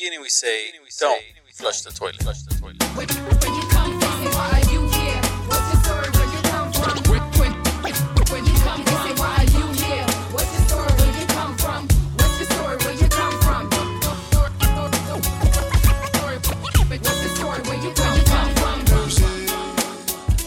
[0.00, 1.22] beginning, we say, don't
[1.52, 2.16] flush the toilet.
[2.22, 2.76] Flush the toilet.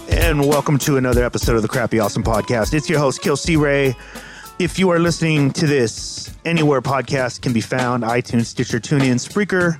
[0.10, 2.74] And welcome to another episode of the Crappy Awesome Podcast.
[2.74, 3.96] It's your host, Kill C Ray.
[4.58, 6.13] If you are listening to this
[6.46, 9.78] anywhere podcast can be found, iTunes, Stitcher, TuneIn, Spreaker,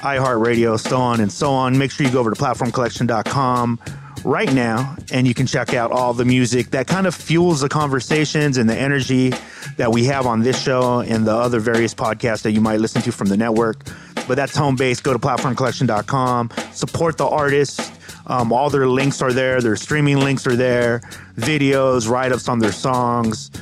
[0.00, 1.76] iHeartRadio, so on and so on.
[1.78, 3.80] Make sure you go over to platformcollection.com
[4.24, 7.68] right now and you can check out all the music that kind of fuels the
[7.68, 9.32] conversations and the energy
[9.76, 13.02] that we have on this show and the other various podcasts that you might listen
[13.02, 13.84] to from the network.
[14.26, 15.00] But that's home base.
[15.00, 17.92] Go to platformcollection.com, support the artists.
[18.26, 21.00] Um, all their links are there, their streaming links are there,
[21.36, 23.52] videos, write ups on their songs,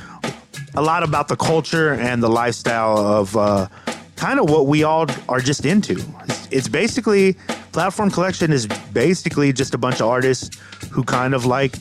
[0.77, 3.67] a lot about the culture and the lifestyle of uh,
[4.15, 5.93] kind of what we all are just into.
[6.27, 7.33] It's, it's basically
[7.71, 10.57] Platform Collection is basically just a bunch of artists
[10.91, 11.75] who kind of like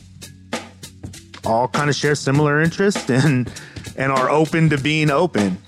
[1.45, 3.51] all kind of share similar interests and
[3.97, 5.59] and are open to being open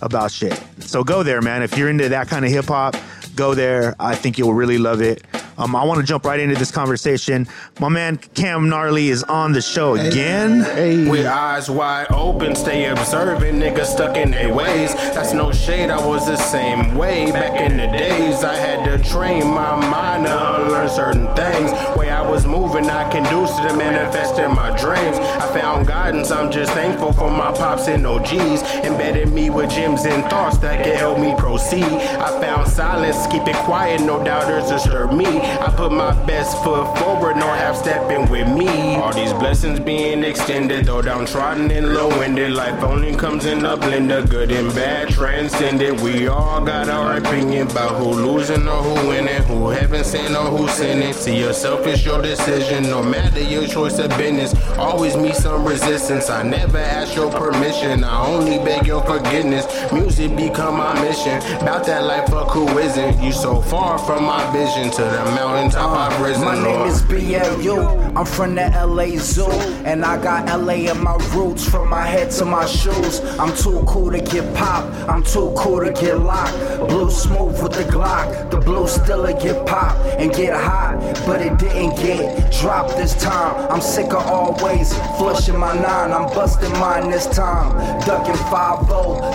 [0.00, 0.60] about shit.
[0.80, 1.62] So go there, man.
[1.62, 2.96] If you're into that kind of hip hop,
[3.34, 3.94] go there.
[4.00, 5.22] I think you'll really love it.
[5.58, 7.48] Um, I want to jump right into this conversation.
[7.80, 11.08] My man Cam Gnarly is on the show again.
[11.08, 14.94] With eyes wide open, stay observing, niggas stuck in their ways.
[14.94, 17.30] That's no shade, I was the same way.
[17.32, 21.70] Back in the days, I had to train my mind to unlearn certain things.
[21.96, 25.16] Way I was moving, I conduced to manifesting my dreams.
[25.16, 28.62] I found guidance, I'm just thankful for my pops and OGs.
[28.84, 31.84] Embedded me with gems and thoughts that can help me proceed.
[31.84, 35.45] I found silence, keep it quiet, no doubters disturb me.
[35.60, 38.96] I put my best foot forward, no half stepping with me.
[38.96, 42.52] All these blessings being extended, though downtrodden and low ended.
[42.52, 46.00] Life only comes in a blender, good and bad transcended.
[46.00, 50.46] We all got our opinion about who losing or who winning, who heaven sent or
[50.46, 51.12] who sinning.
[51.12, 54.54] See yourself is your decision, no matter your choice of business.
[54.78, 56.30] Always meet some resistance.
[56.30, 59.66] I never ask your permission, I only beg your forgiveness.
[59.92, 61.38] Music become my mission.
[61.60, 63.22] About that life, fuck who isn't.
[63.22, 66.42] You so far from my vision to the I've risen.
[66.44, 68.16] Uh, my name is BLU.
[68.16, 69.50] I'm from the LA Zoo,
[69.84, 73.20] and I got LA in my roots from my head to my shoes.
[73.38, 74.94] I'm too cool to get popped.
[75.08, 76.56] I'm too cool to get locked.
[76.88, 78.50] Blue smooth with the Glock.
[78.50, 83.70] The blue still get popped and get hot, but it didn't get dropped this time.
[83.70, 86.12] I'm sick of always flushing my nine.
[86.12, 87.72] I'm busting mine this time.
[88.06, 88.86] Ducking 5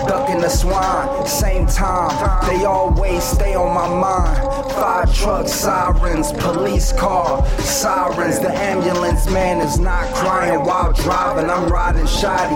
[0.07, 1.25] ducking the swine.
[1.27, 2.11] Same time,
[2.47, 4.71] they always stay on my mind.
[4.73, 5.51] Five trucks,
[5.91, 8.39] sirens, police car, sirens.
[8.39, 11.49] The ambulance man is not crying while driving.
[11.49, 12.55] I'm riding shoddy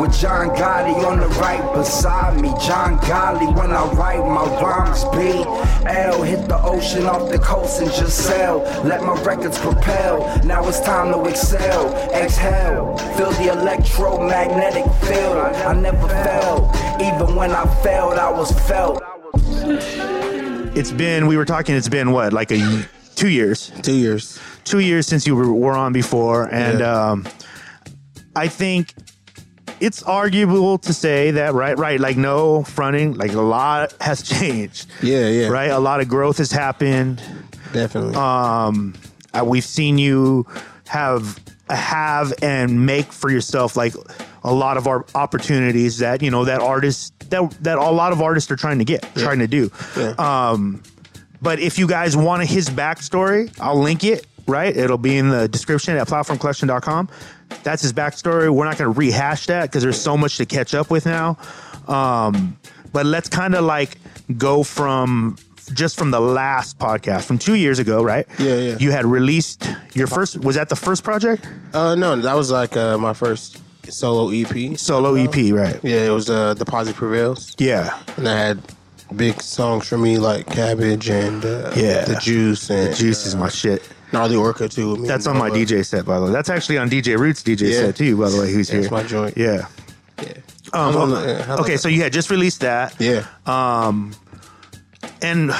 [0.00, 2.48] with John Gotti on the right beside me.
[2.60, 5.04] John Gotti when I write my rhymes.
[5.16, 5.44] B
[5.86, 8.58] L hit the ocean off the coast and just sail.
[8.84, 10.40] Let my records propel.
[10.44, 11.94] Now it's time to excel.
[12.12, 15.36] Exhale, feel the electromagnetic field.
[15.36, 16.70] I never fell,
[17.00, 19.02] even when I failed, I was felt.
[20.74, 21.74] It's been we were talking.
[21.74, 22.86] It's been what like a
[23.16, 24.38] two years, Two years.
[24.64, 27.10] two years since you were, were on before, and Yeah.
[27.10, 27.26] um,
[28.36, 28.94] I think
[29.80, 34.86] it's arguable to say that right, right, like no fronting, like a lot has changed.
[35.02, 35.48] Yeah, yeah.
[35.48, 37.20] Right, a lot of growth has happened.
[37.72, 38.14] Definitely.
[38.14, 38.94] Um,
[39.44, 40.46] we've seen you
[40.86, 41.38] have
[41.68, 43.94] have and make for yourself like
[44.42, 48.20] a lot of our opportunities that you know that artists that that a lot of
[48.22, 49.70] artists are trying to get trying to do.
[49.96, 50.14] Yeah.
[50.18, 50.82] Um,
[51.42, 54.26] but if you guys want his backstory, I'll link it.
[54.46, 57.08] Right, it'll be in the description at platformcollection.com.
[57.62, 58.52] That's his backstory.
[58.52, 61.36] We're not going to rehash that because there's so much to catch up with now.
[61.86, 62.58] Um,
[62.92, 63.98] but let's kind of like
[64.38, 65.36] go from
[65.72, 68.26] just from the last podcast from two years ago, right?
[68.38, 68.76] Yeah, yeah.
[68.78, 70.38] You had released your first.
[70.38, 71.46] Was that the first project?
[71.72, 74.78] Uh, no, that was like uh, my first solo EP.
[74.78, 75.78] Solo EP, right?
[75.82, 77.54] Yeah, it was uh, Positive Prevails.
[77.58, 78.62] Yeah, And I had
[79.16, 82.04] big songs for me like Cabbage and uh, Yeah.
[82.04, 83.88] The Juice and the juice is my shit.
[84.12, 84.96] Gnarly Orca too.
[85.06, 86.32] That's on my DJ set, by the way.
[86.32, 87.78] That's actually on DJ Roots DJ Yeah.
[87.86, 88.52] set too, by the way.
[88.52, 88.80] Who's here.
[88.82, 89.02] That's here?
[89.02, 89.36] my joint.
[89.36, 89.66] Yeah.
[90.22, 90.32] Yeah.
[90.72, 92.94] Um, I'm on the- yeah, I like okay, so you had just released that.
[93.00, 93.24] Yeah.
[93.46, 94.14] Um,
[95.22, 95.50] and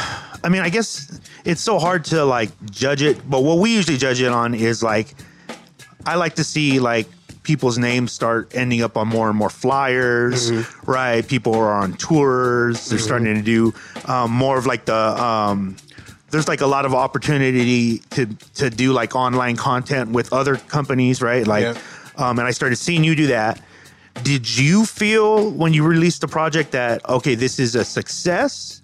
[0.45, 3.97] I mean, I guess it's so hard to like judge it, but what we usually
[3.99, 5.15] judge it on is like,
[6.07, 7.09] I like to see like
[7.43, 10.91] people's names start ending up on more and more flyers, Mm-hmm.
[10.91, 11.27] right?
[11.27, 12.87] People are on tours.
[12.89, 13.73] They're starting to do
[14.07, 14.95] um, more of like the.
[14.95, 15.77] Um,
[16.31, 21.21] there's like a lot of opportunity to to do like online content with other companies,
[21.21, 21.47] right?
[21.47, 21.75] Like, Yeah.
[22.17, 23.61] um, and I started seeing you do that.
[24.23, 28.80] Did you feel when you released the project that okay, this is a success,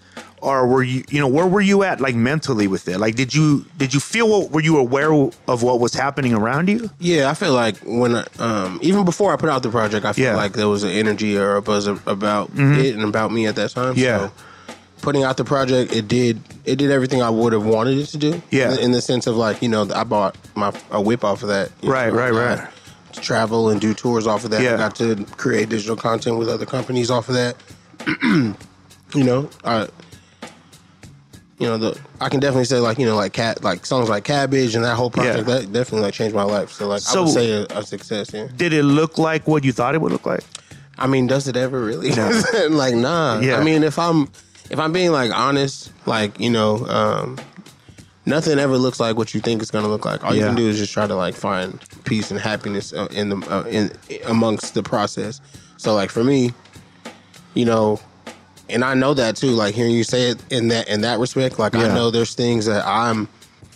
[0.47, 2.99] or were you you know where were you at like mentally with it?
[2.99, 6.69] Like did you did you feel what were you aware of what was happening around
[6.69, 6.89] you?
[7.01, 10.13] Yeah, I feel like when I, um, even before I put out the project, I
[10.13, 10.31] feel Yeah.
[10.31, 10.39] Mm-hmm.
[10.39, 13.71] like there was an energy or a buzz about it and about me at that
[13.71, 13.95] time.
[13.97, 14.29] Yeah.
[14.29, 14.33] So
[15.03, 18.17] putting out the project, it did it did everything I would have wanted it to
[18.17, 18.41] do.
[18.51, 18.73] Yeah.
[18.75, 21.49] In, in the sense of like you know I bought my a whip off of
[21.49, 21.73] that.
[21.83, 22.69] Right, know, right, right.
[23.15, 24.63] to travel and do tours off of that.
[24.63, 24.75] Yeah.
[24.75, 27.57] I got to create digital content with other companies off of that.
[29.15, 29.89] you know, I
[31.59, 34.25] you know the I can definitely say like you know like cat like songs like
[34.25, 35.55] Cabbage and that whole project Yeah.
[35.61, 36.71] that definitely like changed my life.
[36.71, 38.33] So like I would say a, a success.
[38.33, 38.49] Yeah.
[38.57, 40.45] Did it look like what you thought it would look like?
[40.99, 42.11] I mean, does it ever really?
[42.71, 43.41] like nah.
[43.41, 43.59] Yeah.
[43.59, 44.29] I mean, if I'm
[44.71, 47.39] if I'm being like honest, like you know, um,
[48.27, 50.25] nothing ever looks like what you think it's gonna look like.
[50.25, 50.49] All you Yeah.
[50.49, 53.65] can do is just try to like find peace and happiness uh, in the uh,
[53.69, 53.91] in
[54.27, 55.41] amongst the process.
[55.79, 56.53] So like for me,
[57.55, 58.01] you know,
[58.69, 59.51] and I know that too.
[59.51, 61.85] Like hearing you say it in that in that respect, like Yeah.
[61.85, 63.29] I know there's things that I'm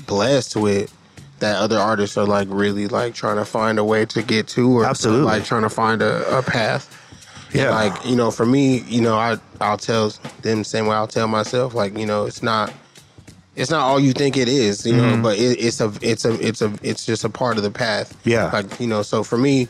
[0.07, 0.95] blessed with
[1.39, 4.79] that other artists are like really like trying to find a way to get to,
[4.79, 5.25] or Absolutely.
[5.25, 6.97] like trying to find a, a path.
[7.55, 7.71] Yeah.
[7.71, 10.11] Like, you know, for me, you know, I I'll tell
[10.43, 12.73] them the same way I'll tell myself, like, you know, it's not
[13.57, 15.17] it's not all you think it is, you Mm-hmm.
[15.17, 17.71] know, but it, it's a it's a it's a it's just a part of the
[17.71, 18.17] path.
[18.25, 18.51] Yeah.
[18.53, 19.69] Like, you know, so for me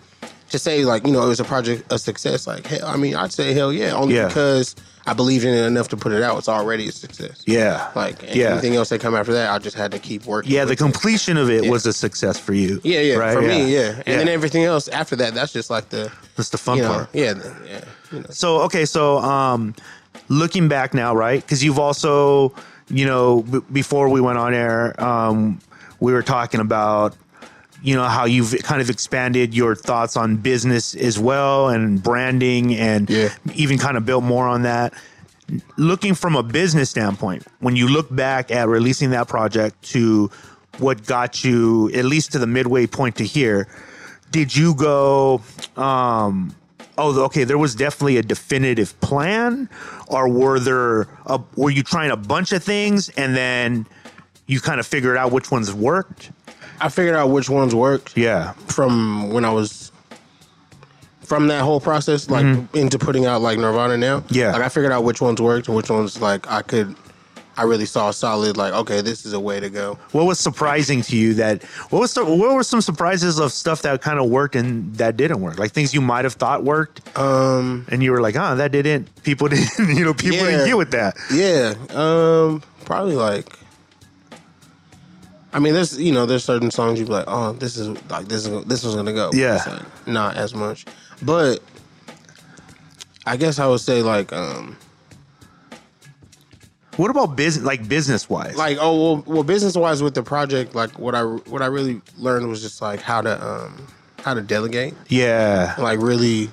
[0.50, 3.14] to say like, you know, it was a project a success, like hell I mean,
[3.14, 4.26] I'd say hell yeah, only Yeah.
[4.28, 4.74] because
[5.10, 6.38] I believed in it enough to put it out.
[6.38, 7.42] It's already a success.
[7.44, 7.90] Yeah.
[7.96, 8.52] Like yeah.
[8.52, 10.52] anything else that come after that, I just had to keep working.
[10.52, 10.82] Yeah, the with it.
[10.84, 11.70] completion of it Yeah.
[11.70, 12.80] was a success for you.
[12.84, 13.16] Yeah, yeah.
[13.16, 13.34] right?
[13.34, 13.88] For me, yeah.
[13.88, 14.16] And yeah.
[14.18, 17.08] then everything else after that, that's just like the That's the fun you know, part.
[17.12, 17.84] yeah, the- yeah.
[18.12, 18.26] You know.
[18.30, 19.74] So okay, so um,
[20.28, 21.40] looking back now, right?
[21.42, 22.54] Because you've also,
[22.88, 25.58] you know, b- before we went on air, um,
[25.98, 27.16] we were talking about,
[27.82, 32.74] you know, how you've kind of expanded your thoughts on business as well and branding,
[32.76, 33.30] and Yeah.
[33.54, 34.92] even kind of built more on that.
[35.76, 40.30] Looking from a business standpoint, when you look back at releasing that project to
[40.78, 43.66] what got you at least to the midway point to here,
[44.30, 45.40] did you go?
[45.76, 46.54] Um,
[46.96, 47.42] oh, okay.
[47.44, 49.68] There was definitely a definitive plan,
[50.06, 51.08] or were there?
[51.26, 53.86] A, were you trying a bunch of things and then
[54.46, 56.30] you kind of figured out which ones worked?
[56.80, 58.16] I figured out which ones worked.
[58.16, 59.92] Yeah, from when I was
[61.22, 62.44] from that whole process, like
[62.74, 64.20] into putting out like Nirvana now.
[64.20, 64.34] Mm-hmm.
[64.34, 64.52] Yeah.
[64.52, 66.96] like I figured out which ones worked and which ones like I could.
[67.56, 68.56] I really saw solid.
[68.56, 69.98] Like, okay, this is a way to go.
[70.12, 74.00] What was surprising to you that what was what were some surprises of stuff that
[74.00, 75.58] kind of worked and that didn't work?
[75.58, 79.08] Like things you might have thought worked, Um, and you were like, "Oh, that didn't."
[79.24, 80.50] People didn't, you know, people Yeah.
[80.52, 81.16] didn't get with that.
[81.30, 83.46] yeah, um, probably like.
[85.52, 88.28] I mean, there's you know, there's certain songs you'd be like, oh, this is like
[88.28, 89.30] this is this was gonna go.
[89.32, 89.62] Yeah.
[89.66, 90.86] Like, not as much,
[91.22, 91.60] but
[93.26, 94.76] I guess I would say like, um,
[96.96, 98.56] What about business, like business wise?
[98.56, 102.00] like oh well, well business wise with the project like what i what i really
[102.18, 103.86] learned was just like how to um
[104.22, 106.50] how to delegate yeah, like really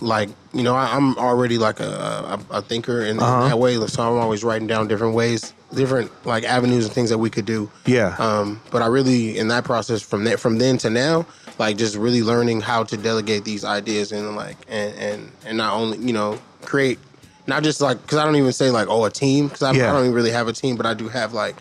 [0.00, 3.48] like you know I, i'm already like a, a, a thinker in, in Uh-huh.
[3.48, 7.18] that way so i'm always writing down different ways different like avenues and things that
[7.18, 8.16] we could do Yeah.
[8.18, 11.26] um but i really in that process from that from then to now
[11.58, 15.74] like just really learning how to delegate these ideas and like and and and not
[15.74, 16.98] only you know create
[17.46, 19.90] not just like because i don't even say like oh a team because I, Yeah.
[19.90, 21.56] I don't even really have a team but i do have like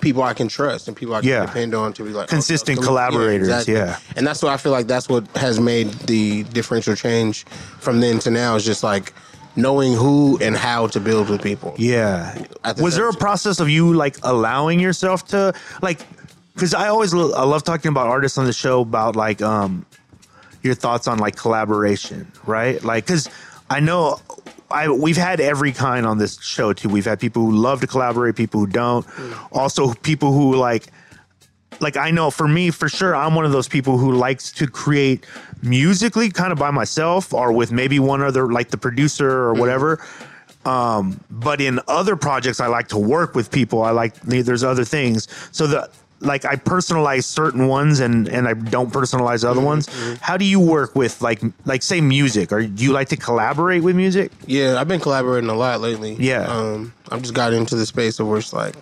[0.00, 1.46] people i can trust and people i can Yeah.
[1.46, 3.98] depend on to be like Consistent okay, collaborators, yeah.
[4.16, 7.44] and that's what I feel like that's what has made the differential change
[7.80, 9.12] from then to now is just like
[9.56, 11.74] knowing who and how to build with people.
[11.78, 12.34] Yeah.
[12.74, 16.00] The Was there a process of you like allowing yourself to like?
[16.54, 19.86] Because I always lo- I love talking about artists on the show about like um
[20.62, 22.82] your thoughts on like collaboration, right?
[22.82, 23.28] Like because
[23.70, 24.18] I know.
[24.70, 26.88] I, we've had every kind on this show too.
[26.88, 29.06] We've had people who love to collaborate, people who don't.
[29.52, 30.86] Also, people who like
[31.80, 34.66] like I know for me for sure I'm one of those people who likes to
[34.66, 35.26] create
[35.62, 40.04] musically kind of by myself or with maybe one other like the producer or whatever.
[40.64, 43.82] Um but in other projects I like to work with people.
[43.82, 45.28] I like there's other things.
[45.52, 45.90] So the
[46.24, 49.88] like I personalize certain ones and and I don't personalize other ones
[50.20, 53.82] how do you work with like like say music or do you like to collaborate
[53.82, 56.14] with music Yeah, I've been collaborating a lot lately.
[56.14, 56.46] Yeah.
[56.46, 58.74] Um, I've just got into the space of where it's like,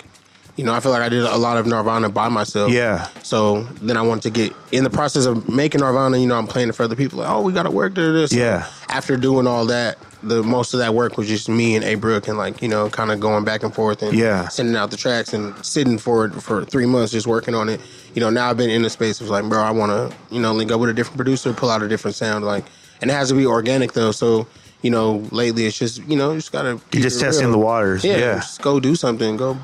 [0.56, 2.70] you know, I feel like I did a lot of Nirvana by myself.
[2.70, 3.08] Yeah.
[3.22, 6.18] So then I wanted to get in the process of making Nirvana.
[6.18, 7.18] You know, I'm playing it for other people.
[7.20, 8.32] Like, oh, we got to work to this.
[8.32, 8.68] Yeah.
[8.88, 12.28] After doing all that, the most of that work was just me and A Brook
[12.28, 14.48] and like you know, kind of going back and forth and Yeah.
[14.48, 17.80] sending out the tracks and sitting for it for three months just working on it.
[18.14, 20.40] You know, now I've been in the space of like, bro, I want to you
[20.40, 22.64] know link up with a different producer, pull out a different sound, like,
[23.00, 24.12] and it has to be organic though.
[24.12, 24.46] So
[24.82, 26.74] you know, lately it's just you know, you just gotta.
[26.90, 27.52] keep You're just testing real.
[27.52, 28.04] the waters.
[28.04, 28.34] Yeah, Yeah.
[28.36, 29.36] just go do something.
[29.36, 29.56] Go,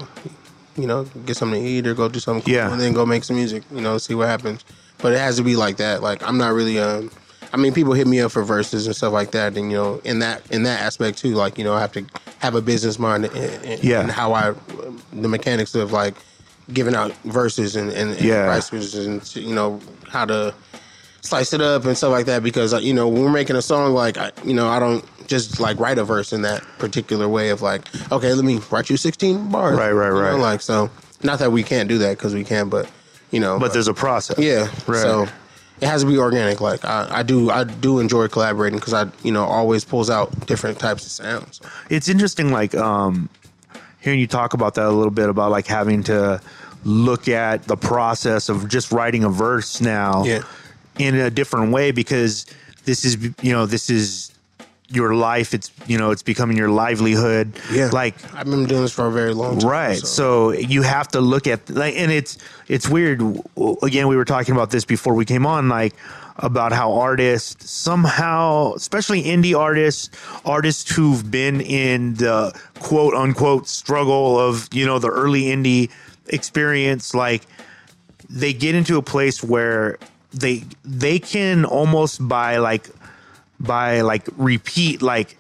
[0.76, 2.42] you know, get something to eat or go do something.
[2.44, 2.70] Cool, Yeah.
[2.72, 3.62] and then go make some music.
[3.72, 4.64] You know, see what happens.
[4.98, 6.02] But it has to be like that.
[6.02, 6.78] Like I'm not really.
[6.80, 7.10] Um,
[7.52, 10.00] I mean, people hit me up for verses and stuff like that, and you know,
[10.04, 11.34] in that in that aspect too.
[11.34, 12.04] Like you know, I have to
[12.40, 14.00] have a business mind and, Yeah.
[14.02, 14.54] and how I
[15.12, 16.14] the mechanics of like
[16.72, 18.44] giving out verses and and, and Yeah.
[18.46, 20.54] prices and you know how to
[21.22, 23.62] slice it up and stuff like that because uh, you know when we're making a
[23.62, 27.28] song like I, you know I don't just like write a verse in that particular
[27.28, 30.38] way of like okay let me write you 16 bars Right, right, You know, right.
[30.38, 30.90] like so
[31.22, 32.88] not that we can't do that because we can but
[33.30, 34.38] you know But there's a process.
[34.38, 35.00] yeah Right.
[35.02, 35.26] so
[35.80, 39.06] it has to be organic like I, I do I do enjoy collaborating because I
[39.22, 43.28] you know always pulls out different types of sounds it's interesting like um
[44.00, 46.40] hearing you talk about that a little bit about like having to
[46.84, 50.42] look at the process of just writing a verse now Yeah.
[50.98, 52.46] in a different way because
[52.84, 54.32] this is you know this is
[54.90, 57.52] your life it's you know it's becoming your livelihood.
[57.72, 57.90] Yeah.
[57.92, 59.98] Like I've been doing this for a very long time right.
[59.98, 60.52] so.
[60.52, 63.20] You have to look at like and it's it's weird.
[63.82, 65.94] Again we were talking about this before we came on like
[66.38, 70.08] about how artists somehow especially indie artists
[70.44, 75.90] artists who've been in the quote unquote struggle of you know the early indie
[76.28, 77.42] experience like
[78.30, 79.98] they get into a place where
[80.32, 82.88] they they can almost by like
[83.60, 85.36] by like repeat like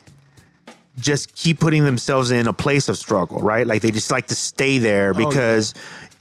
[0.98, 3.66] just keep putting themselves in a place of struggle, right?
[3.66, 5.74] Like they just like to stay there because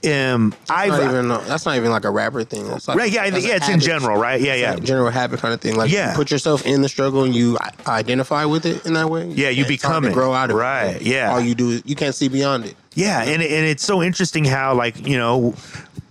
[0.08, 3.24] um I've not even that's not even like a rapper thing that's like right, yeah,
[3.24, 4.40] yeah, it's in general, right?
[4.40, 4.74] Yeah, yeah.
[4.74, 5.74] like general habit kind of thing.
[5.74, 6.10] Like, Yeah.
[6.10, 9.26] you put yourself in the struggle and you identify with it in that way.
[9.26, 10.12] Yeah, you become it.
[10.12, 10.60] grow out of it.
[10.60, 11.32] Right, yeah.
[11.32, 12.76] All you do is you can't see beyond it.
[12.94, 15.54] Yeah, and and it's so interesting how like you know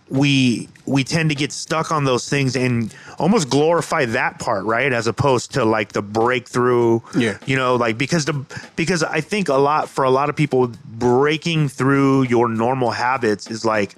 [0.10, 4.94] we we tend to get stuck on those things and almost glorify that part, right?
[4.94, 7.02] As opposed to like the breakthrough.
[7.16, 7.38] Yeah.
[7.46, 8.34] you know, like because the
[8.76, 13.50] because I think a lot for a lot of people breaking through your normal habits
[13.52, 13.96] is like.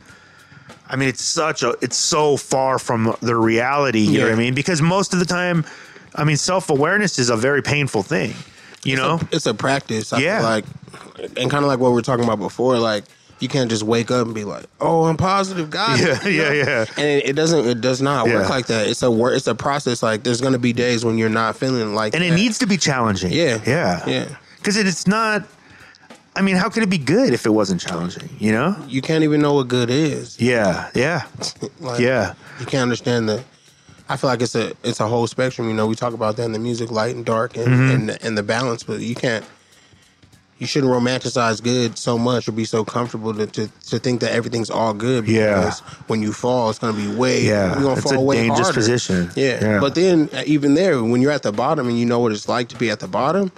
[0.91, 3.99] I mean, it's such a, it's so far from the reality.
[3.99, 4.55] You know what I mean?
[4.55, 5.63] Because most of the time,
[6.15, 8.33] I mean, self awareness is a very painful thing.
[8.83, 9.19] You know?
[9.31, 10.11] It's a practice.
[10.13, 10.41] I feel Yeah.
[10.41, 10.65] like,
[11.37, 12.79] and kind of like what we are talking about before.
[12.79, 13.03] Like,
[13.39, 16.85] you can't just wake up and be like, "Oh, I'm positive, God." Yeah, yeah, yeah.
[16.97, 17.65] And it, it doesn't.
[17.67, 18.35] It does not Yeah.
[18.35, 18.87] work like that.
[18.87, 19.35] It's a work.
[19.35, 20.03] It's a process.
[20.03, 22.77] Like, there's gonna be days when you're not feeling like, and it needs to be
[22.77, 23.31] challenging.
[23.31, 23.59] Yeah.
[23.65, 24.35] yeah, Yeah.
[24.57, 25.43] Because it, it's not.
[26.35, 28.29] I mean, how could it be good if it wasn't challenging?
[28.39, 28.75] You know?
[28.87, 30.39] You can't even know what good is.
[30.39, 31.23] Yeah, yeah,
[31.81, 33.43] Like, yeah, you can't understand the.
[34.07, 35.67] I feel like it's a it's a whole spectrum.
[35.67, 38.09] You know, we talk about that in the music, light and dark, and Mm-hmm.
[38.09, 38.83] and, and the balance.
[38.83, 39.45] But you can't.
[40.59, 44.33] You shouldn't romanticize good so much or be so comfortable to, to, to think that
[44.33, 45.25] everything's all good.
[45.27, 45.71] Yeah.
[46.07, 47.43] When you fall, it's gonna be way.
[47.43, 48.73] Yeah, you're gonna it's fall a way dangerous harder.
[48.73, 49.31] position.
[49.37, 49.59] Yeah.
[49.63, 49.79] Yeah.
[49.79, 52.49] But then uh, even there, when you're at the bottom and you know what it's
[52.49, 53.53] like to be at the bottom,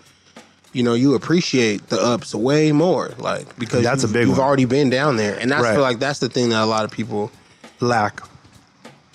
[0.74, 3.10] you know you appreciate the ups way more.
[3.18, 4.48] Like because That's a you've, big you've one.
[4.48, 5.74] already been down there, and that's I Right.
[5.74, 7.32] feel like that's the thing that a lot of people
[7.80, 8.22] lack.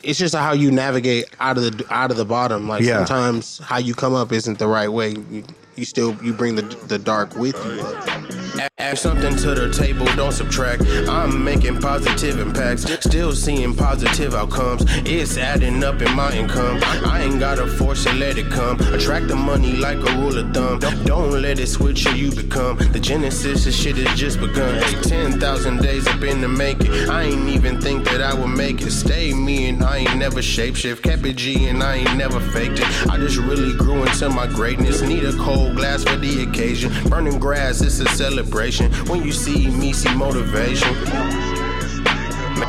[0.03, 2.67] it's just how you navigate out of the out of the bottom.
[2.69, 2.97] Like Yeah.
[3.05, 5.11] sometimes how you come up isn't the right way.
[5.31, 5.45] You,
[5.77, 8.67] you still you bring the the dark with you.
[8.79, 10.83] Add something to the table, don't subtract.
[11.09, 14.85] I'm making positive impacts, still seeing positive outcomes.
[15.05, 16.79] It's adding up in my income.
[17.05, 18.81] I ain't gotta force it, let it come.
[18.95, 20.79] Attract the money like a rule of thumb.
[21.05, 22.79] Don't let it switch or you become.
[22.79, 24.83] The genesis of shit has just begun.
[24.83, 26.93] Hey, 10,000 days up in the making.
[27.11, 28.91] I ain't even think that I would make it.
[28.91, 31.03] Stay me and I ain't never shapeshift.
[31.03, 33.11] Kept it G and I ain't never faked it.
[33.11, 35.03] I just really grew into my greatness.
[35.03, 36.93] Need a cold glass for the occasion.
[37.09, 38.93] Burning grass, it's a celebration.
[39.09, 40.95] When you see me, see motivation.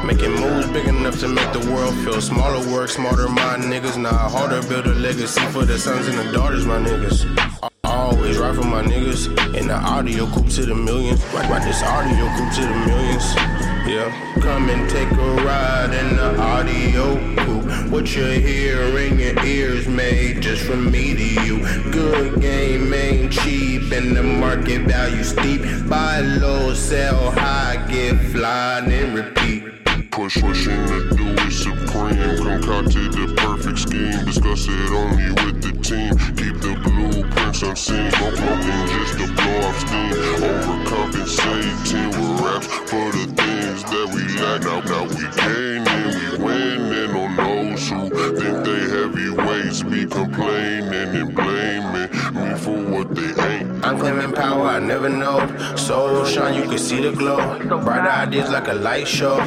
[0.06, 2.60] Making moves big enough to make the world feel smaller.
[2.74, 3.98] Work smarter, my niggas.
[3.98, 7.25] Nah, harder, build a legacy for the sons and the daughters, my niggas.
[7.84, 9.27] Always ride for my niggas.
[9.56, 11.24] In the audio coupe to the millions.
[11.34, 13.36] Right, this audio coupe to the millions.
[13.88, 14.12] Yeah,
[14.42, 17.47] come and take a ride in the audio.
[17.89, 21.60] What you hear in your ears made just from me to you.
[21.91, 25.62] Good game ain't cheap and the market value steep.
[25.88, 29.76] Buy low, sell high, get fly and repeat.
[30.11, 32.37] Push, pushing to do it supreme.
[32.37, 34.25] Concocted the perfect scheme.
[34.25, 36.17] Discuss it only with the team.
[36.35, 38.11] Keep the blueprints unseen.
[38.11, 40.11] Smoke, smoking just to blow off steam.
[40.41, 44.61] Overcompensating with raps for the things that we lack.
[44.61, 48.09] Now, now we gaining, we winning on those who
[48.39, 49.83] think they heavyweights.
[49.83, 53.85] Be complaining and blaming me for what they ain't.
[53.85, 55.39] I'm claiming power, I never know.
[55.75, 57.59] Soul shine, you can see the glow.
[57.83, 59.37] Bright ideas like a light show.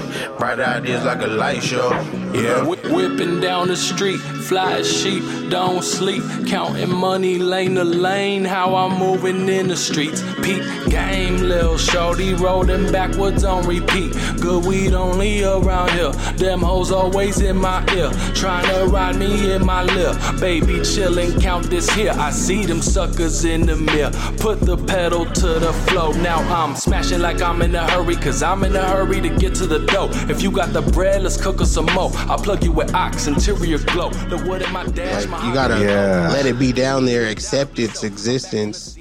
[0.50, 1.90] Bright ideas like a light show.
[2.34, 2.64] Yeah.
[2.64, 6.24] Whi- Whipping down the street, fly sheep, don't sleep.
[6.48, 10.22] Counting money lane to lane, how I'm moving in the streets.
[10.42, 14.12] Peep game, lil' shorty rolling backwards on repeat.
[14.40, 16.10] Good weed only around here.
[16.34, 20.16] Them hoes always in my ear, trying to ride me in my lip.
[20.40, 22.12] Baby chillin', count this here.
[22.16, 24.10] I see them suckers in the mirror.
[24.38, 26.12] Put the pedal to the floor.
[26.14, 29.54] Now I'm smashing like I'm in a hurry, cause I'm in a hurry to get
[29.56, 30.08] to the dough.
[30.28, 32.10] If you got the bread, let's cook us some more.
[32.14, 34.10] I'll plug you with ox, interior glow.
[34.10, 36.30] The wood in my dash, Like my you gotta Yeah.
[36.32, 38.96] let it be down there, accept its existence,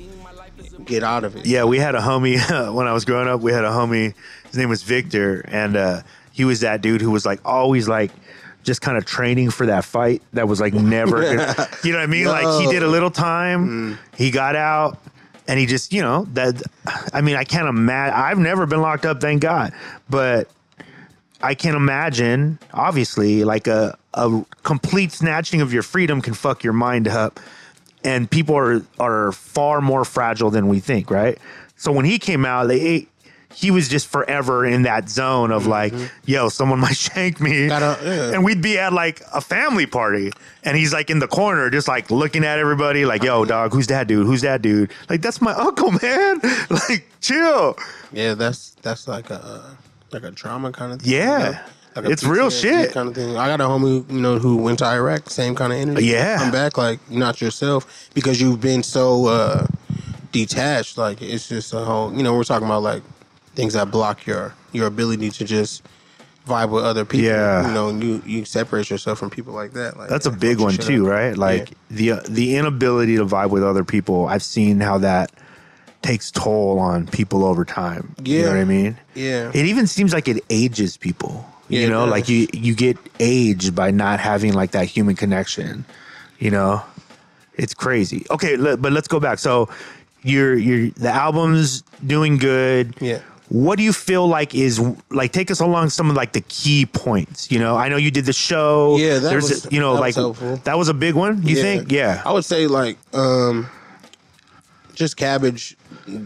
[0.86, 1.46] get out of it.
[1.46, 2.38] Yeah, we had a homie
[2.74, 3.42] when I was growing up.
[3.42, 4.14] We had a homie.
[4.48, 8.12] His name was Victor, and uh, he was that dude who was like always like
[8.64, 11.22] just kind of training for that fight that was like never.
[11.36, 12.26] gonna- you know what I mean?
[12.26, 14.98] Like he did a little time, he got out,
[15.48, 16.62] and he just you know that.
[17.14, 18.16] I mean, I can't imagine.
[18.16, 19.74] I've never been locked up, thank God,
[20.10, 20.50] but
[21.42, 22.60] I can't imagine.
[22.74, 27.40] Obviously, like a a complete snatching of your freedom can fuck your mind up
[28.04, 31.38] and people are are far more fragile than we think, right?
[31.76, 33.08] So when he came out, they
[33.56, 36.06] he was just forever in that zone of like, mm-hmm.
[36.26, 38.34] yo, someone might shank me, Gotta- yeah.
[38.34, 40.32] and we'd be at like a family party,
[40.64, 43.88] and he's like in the corner, just like looking at everybody, like, yo, dog, who's
[43.88, 44.26] that dude?
[44.26, 44.92] Who's that dude?
[45.10, 46.40] Like, that's my uncle, man.
[46.70, 47.76] like, chill.
[48.12, 49.70] Yeah, that's that's like a uh,
[50.14, 51.14] like a trauma kind of thing.
[51.14, 51.38] Yeah.
[51.38, 51.60] you know?
[51.96, 52.92] Like It's real shit.
[52.94, 53.36] kind of thing.
[53.36, 56.06] I got a homie, you know, who went to Iraq, same kind of energy.
[56.06, 56.38] Yeah.
[56.38, 59.66] come back like not yourself because you've been so uh
[60.32, 60.98] detached.
[60.98, 62.14] Like it's just a whole.
[62.16, 63.04] You know, we're talking about like
[63.56, 65.84] things that block your your ability to just
[66.48, 67.26] vibe with other people.
[67.28, 67.68] Yeah.
[67.68, 69.98] you know, you you separate yourself from people like that.
[69.98, 71.12] Like That's a big one too, up.
[71.12, 71.38] right?
[71.38, 72.22] Like Yeah.
[72.22, 74.28] the the inability to vibe with other people.
[74.28, 75.32] I've seen how that
[76.02, 78.16] takes toll on people over time.
[78.24, 78.50] You know Yeah.
[78.54, 78.98] what I mean?
[79.16, 79.52] Yeah.
[79.54, 81.46] It even seems like it ages people.
[81.68, 85.86] Yeah, you know, like you you get aged by not having like that human connection.
[86.40, 86.82] You know,
[87.56, 88.26] it's crazy.
[88.32, 89.38] Okay, but let's go back.
[89.38, 89.70] So,
[90.24, 92.96] you're you're the album's doing good.
[93.00, 93.20] Yeah.
[93.50, 94.80] What do you feel like is
[95.12, 95.32] like?
[95.32, 97.52] Take us along some of like the key points.
[97.52, 98.98] You know, I know you did the show.
[98.98, 101.46] Yeah, that There's was- a- you know that like was that was a big one.
[101.46, 101.92] You think?
[101.92, 102.22] Yeah.
[102.26, 103.68] I would say like um
[104.96, 105.76] just cabbage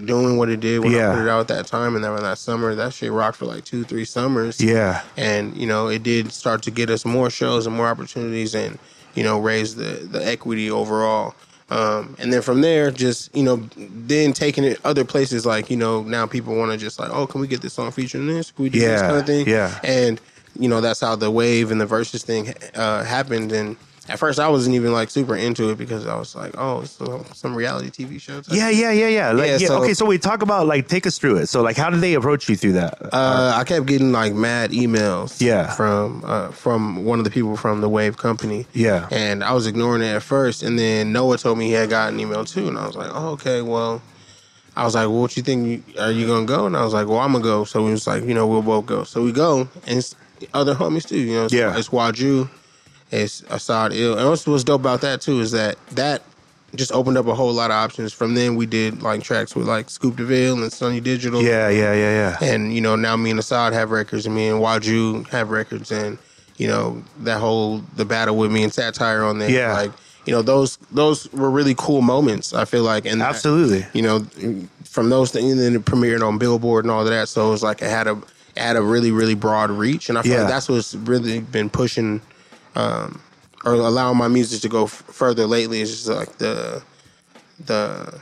[0.06, 1.12] doing what it did when Yeah.
[1.12, 3.46] I put it out at that time and then that summer, that shit rocked for
[3.46, 4.60] like two, three summers.
[4.62, 5.02] Yeah.
[5.17, 8.80] And, you know, it did start to get us more shows and more opportunities and,
[9.15, 11.36] you know, raise the, the equity overall.
[11.69, 15.78] Um, and then from there, just, you know, then taking it other places like, you
[15.78, 18.52] know, now people want to just like, oh, can we get this song featuring this?
[18.52, 19.48] Can we do this Yeah, kind of thing?
[19.48, 19.80] yeah.
[19.84, 20.22] And,
[20.60, 23.52] you know, that's how the wave and the verses thing uh, happened.
[23.52, 23.76] And
[24.10, 27.24] at first I wasn't even like super into it because I was like, oh, uh,
[27.34, 28.42] some reality TV show.
[28.52, 29.32] Yeah, yeah, yeah, yeah.
[29.32, 31.48] Like, Yeah, yeah, so- okay, so we talk about like take us through it.
[31.48, 32.98] So like, how did they approach you through that?
[33.13, 35.39] Uh, I kept getting like mad emails.
[35.42, 35.74] Yeah.
[35.74, 38.68] From uh, from one of the people from the Wave Company.
[38.74, 39.08] Yeah.
[39.12, 42.16] And I was ignoring it at first, and then Noah told me he had gotten
[42.16, 44.02] an email too, and I was like, oh, okay, well.
[44.76, 45.86] I was like, well, what you think?
[46.00, 46.66] Are you gonna go?
[46.66, 47.63] And I was like, well, I'm gonna go.
[47.63, 49.04] So we was like, you know, we'll both go.
[49.04, 50.16] So we go, and
[50.52, 51.20] other homies too.
[51.20, 51.78] You know, it's, Yeah.
[51.78, 52.50] it's Waju,
[53.13, 56.21] it's Assad Ill, and what's, what's dope about that too is that that
[56.76, 58.12] just opened up a whole lot of options.
[58.13, 61.41] From then, we did like tracks with like Scoop DeVille and Sonny Digital.
[61.41, 62.47] yeah, yeah, yeah, yeah.
[62.54, 65.91] And you know, now me and Assad have records, and me and Waju have records,
[65.91, 66.17] and
[66.58, 69.49] you know that whole the battle with me and Satire on there.
[69.49, 69.73] Yeah.
[69.73, 69.91] like
[70.26, 72.54] you know those those were really cool moments.
[72.54, 73.86] I feel like, and that- Absolutely.
[73.93, 74.26] you know,
[74.86, 77.28] from those things, and then it premiered on Billboard and all of that.
[77.30, 78.13] So it was like it had a
[78.56, 80.39] it had a really really broad reach, and I feel Yeah.
[80.41, 82.21] like that's what's really been pushing.
[82.76, 83.22] Um,
[83.66, 86.82] or allowing my music to go f- further lately is just like the
[87.66, 88.20] the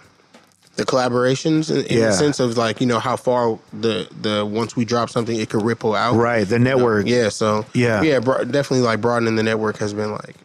[0.75, 2.05] the collaborations in, in Yeah.
[2.07, 5.49] the sense of like you know how far the the once we drop something it
[5.49, 7.07] could ripple out Right, the network.
[7.07, 8.01] yeah so Yeah.
[8.03, 10.35] yeah bro- definitely like broadening the network has been like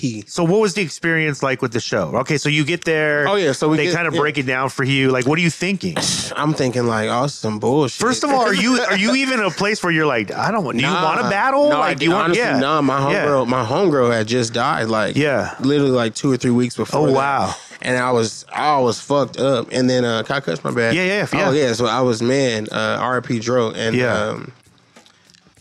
[0.00, 2.16] key So what was the experience like with the show?
[2.22, 3.28] Okay, so you get there.
[3.28, 4.20] Oh, yeah, so we they get- kind of yeah.
[4.20, 5.10] break it down for you.
[5.10, 5.96] Like, what are you thinking?
[6.36, 9.14] i'm thinking like oh this is some bullshit First of all, are you are you
[9.22, 10.78] even in a place where you're like, I don't want.
[10.78, 11.04] Do you Nah.
[11.04, 11.68] want to battle?
[11.70, 12.24] No, like, I, do you want?
[12.24, 12.80] honestly, yeah, nah.
[12.82, 13.26] My Yeah.
[13.26, 14.88] homegirl, my homegirl had just died.
[14.88, 15.54] Like, Yeah.
[15.60, 17.00] literally like two or three weeks before.
[17.00, 17.12] Oh, that.
[17.12, 17.54] wow.
[17.82, 19.68] And I was, I was fucked up.
[19.72, 20.94] And then, uh, can I cuss my bad?
[20.94, 21.48] Yeah, yeah, yeah.
[21.48, 21.72] Oh yeah.
[21.72, 23.38] So I was man, uh, R.P.
[23.40, 24.14] Dro, and Yeah.
[24.14, 24.52] um,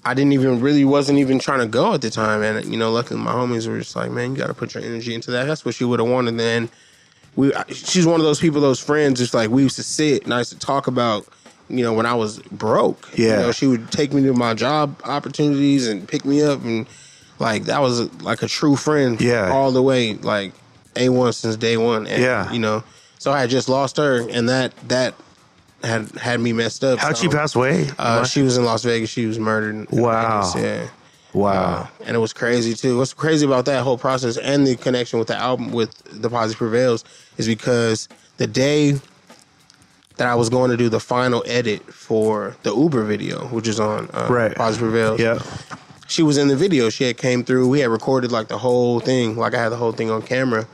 [0.10, 2.42] I didn't even really wasn't even trying to go at the time.
[2.42, 4.84] And you know, luckily my homies were just like, man, you got to put your
[4.84, 5.46] energy into that.
[5.46, 6.38] That's what she would have wanted.
[6.38, 6.70] Then
[7.36, 9.20] we, she's one of those people, those friends.
[9.20, 11.28] Just like we used to sit and I used to talk about.
[11.72, 13.28] You know, when I was broke, Yeah.
[13.28, 16.88] you know, she would take me to my job opportunities and pick me up, and
[17.38, 19.52] like that was like a true friend, Yeah.
[19.52, 20.54] all the way, like
[20.96, 22.52] a one since day one, and, Yeah.
[22.52, 22.84] you know,
[23.20, 25.14] So I had just lost her, and that that
[25.84, 27.00] had had me messed up.
[27.00, 27.90] How'd so, she pass away?
[27.98, 29.10] Uh, she was in Las Vegas.
[29.10, 29.90] She was murdered.
[29.92, 30.52] Wow.
[30.54, 30.88] Vegas, yeah.
[31.34, 31.90] wow.
[32.06, 32.98] and it was crazy too.
[32.98, 36.58] What's crazy about that whole process and the connection with the album with the Positive
[36.58, 37.06] Prevails
[37.38, 39.00] is because the day
[40.18, 43.80] that I was going to do the final edit for the Uber video, which is
[43.80, 44.54] on uh, Right.
[44.54, 45.40] Positive Prevails, yeah.
[46.08, 46.90] she was in the video.
[46.90, 47.70] She had came through.
[47.70, 50.68] We had recorded like the whole thing, like I had the whole thing on camera,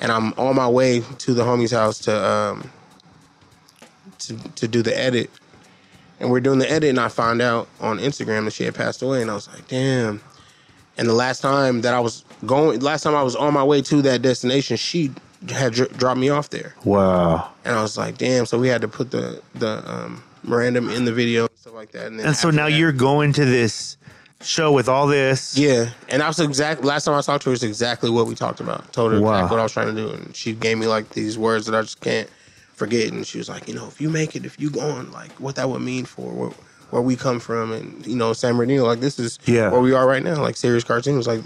[0.00, 2.70] and I'm on my way to the homie's house to um
[4.28, 5.30] to to do the edit.
[6.20, 9.02] And we're doing the edit, and I found out on Instagram that she had passed
[9.02, 10.20] away, and I was like, damn.
[10.96, 13.82] And the last time that I was going, last time I was on my way
[13.82, 15.12] to that destination, she
[15.48, 17.50] had dr- dropped me off there, Wow.
[17.64, 18.46] and I was like, damn.
[18.46, 21.92] So we had to put the the um, random in the video and stuff like
[21.92, 22.06] that.
[22.08, 23.96] And, then And so now that- you're going to this
[24.40, 25.56] show with all this.
[25.56, 26.82] yeah, and that was exact.
[26.82, 28.92] Last time I talked to her, is exactly what we talked about.
[28.92, 29.34] Told her Wow.
[29.34, 31.76] exactly what I was trying to do, and she gave me like these words that
[31.76, 32.28] I just can't
[32.78, 33.12] forget.
[33.12, 35.32] And she was like, you know, if you make it, if you go on, like
[35.32, 36.50] what that would mean for where,
[36.90, 39.70] where we come from, and you know, San Bernardino, like this is Yeah.
[39.70, 40.40] where we are right now.
[40.40, 41.42] Like serious cartoons, like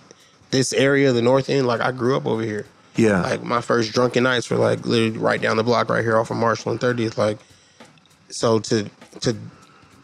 [0.50, 1.66] this area, the North End.
[1.66, 2.66] Like I grew up over here.
[2.94, 3.22] Yeah.
[3.22, 6.30] Like my first drunken nights were like literally right down the block, right here off
[6.30, 7.16] of Marshall and 30th.
[7.18, 7.38] Like,
[8.28, 8.88] so to
[9.20, 9.34] to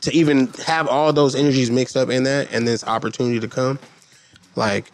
[0.01, 3.79] to even have all those energies mixed up in that, and this opportunity to come,
[4.57, 4.91] like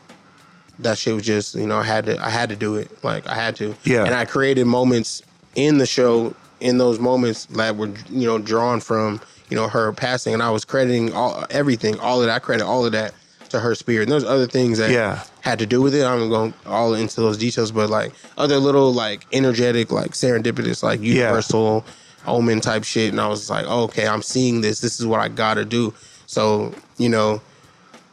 [0.80, 2.90] that shit was just you know I had to I had to do it.
[3.04, 3.74] Like I had to.
[3.84, 4.04] Yeah.
[4.04, 5.22] And I created moments
[5.54, 9.92] in the show in those moments that were you know drawn from you know her
[9.92, 12.34] passing, and I was crediting all everything, all of that.
[12.34, 13.14] I credit all of that
[13.50, 14.04] to her spirit.
[14.04, 15.22] And there's other things that Yeah.
[15.42, 16.04] had to do with it.
[16.04, 21.00] I'm going all into those details, but like other little like energetic, like serendipitous, like
[21.00, 21.84] universal
[22.26, 23.10] omen type shit.
[23.10, 24.80] And I was like, oh, okay, I'm seeing this.
[24.80, 25.94] This is what I gotta do.
[26.26, 27.40] So you know.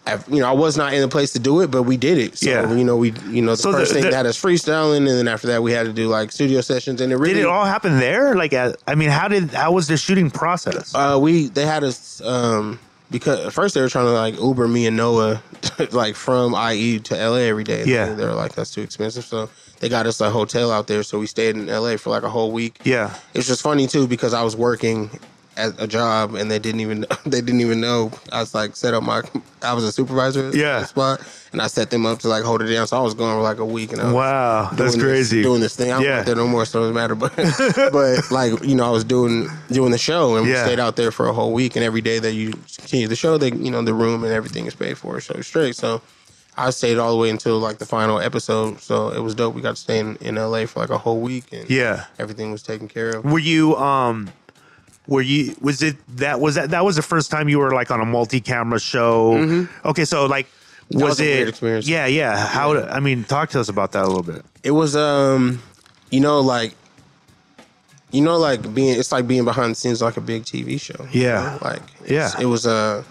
[0.07, 2.17] I, you know, I was not in the place to do it, but we did
[2.17, 2.37] it.
[2.37, 2.73] So, Yeah.
[2.73, 5.07] you know, we, you know, the So the- first thing the- that us freestyling, and
[5.07, 7.47] then after that, we had to do like studio sessions, and it really Did it
[7.47, 8.35] all happen there?
[8.35, 10.93] Like, I mean, how did how was the shooting process?
[10.95, 12.79] Uh, we they had us um
[13.11, 15.43] because at first they were trying to like Uber me and Noah
[15.91, 17.83] like from IE to LA every day.
[17.85, 18.13] Yeah.
[18.13, 19.49] they were like that's too expensive, so
[19.81, 21.03] they got us a hotel out there.
[21.03, 22.79] So we stayed in LA for like a whole week.
[22.83, 23.13] yeah.
[23.35, 25.09] it's just funny too because I was working
[25.57, 28.93] at a job and they didn't even they didn't even know I was like set
[28.93, 29.21] up my
[29.61, 30.85] I was a supervisor Yeah.
[30.85, 32.87] spot and I set them up to like hold it down.
[32.87, 35.41] So I was going for like a week and I was Wow, that's this- crazy.
[35.43, 35.91] doing this thing.
[35.91, 36.17] I don't Yeah.
[36.17, 37.15] work there no more, so it doesn't matter.
[37.15, 37.35] But
[37.91, 40.63] but like you know, I was doing doing the show and Yeah.
[40.63, 41.75] we stayed out there for a whole week.
[41.75, 44.65] And every day that you continue the show, they you know the room and everything
[44.67, 45.75] is paid for, so straight.
[45.75, 46.01] So
[46.57, 48.81] I stayed all the way until like the final episode.
[48.81, 49.55] So it was dope.
[49.55, 52.05] We got to stay in, in LA for like a whole week and Yeah.
[52.19, 53.23] everything was taken care of.
[53.25, 54.29] Were you um
[55.07, 57.91] were you was it that was that that was the first time you were like
[57.91, 59.67] on a multi-camera show?
[59.85, 60.47] Okay, so like
[60.91, 61.05] was, Mm-hmm.
[61.07, 61.87] was a it experience.
[61.87, 62.37] Yeah, yeah.
[62.47, 64.43] How I mean, talk to us about that a little bit.
[64.63, 65.61] It was um,
[66.11, 66.73] you know, like
[68.11, 71.05] you know, like being it's like being behind the scenes like a big TV show.
[71.11, 71.57] you Yeah.
[71.61, 71.67] know?
[71.69, 72.31] like Yeah.
[72.39, 73.03] it was uh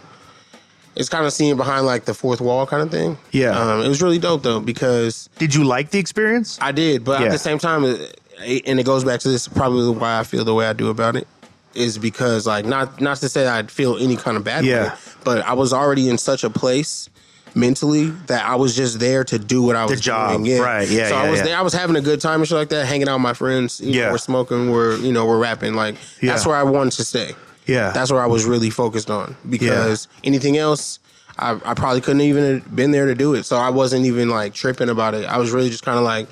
[0.97, 3.17] it's kind of seeing behind like the fourth wall kind of thing.
[3.33, 3.59] Yeah.
[3.59, 6.59] um, it was really dope though because Did you like the experience?
[6.61, 7.27] I did, but Yeah.
[7.27, 10.45] at the same time, it, and it goes back to this probably why I feel
[10.45, 11.27] the way I do about it
[11.75, 14.91] is because like not not to say I'd feel any kind of bad, Yeah.
[14.91, 17.09] way, but I was already in such a place
[17.55, 20.47] mentally that I was just there to do what I was job, doing.
[20.47, 20.59] Yeah.
[20.61, 21.45] right, yeah, So yeah, I was yeah.
[21.47, 21.57] there.
[21.59, 23.81] I was having a good time and shit like that, hanging out with my friends.
[23.81, 24.07] You Yeah.
[24.07, 25.75] know, we're smoking, we're you know we're rapping.
[25.75, 27.35] Like that's where I wanted to stay.
[27.67, 27.91] Yeah.
[27.91, 30.99] That's where I was really focused on because anything else.
[31.39, 34.29] I, I probably couldn't even have been there to do it, so I wasn't even
[34.29, 35.25] like tripping about it.
[35.25, 36.29] I was really just kind of like,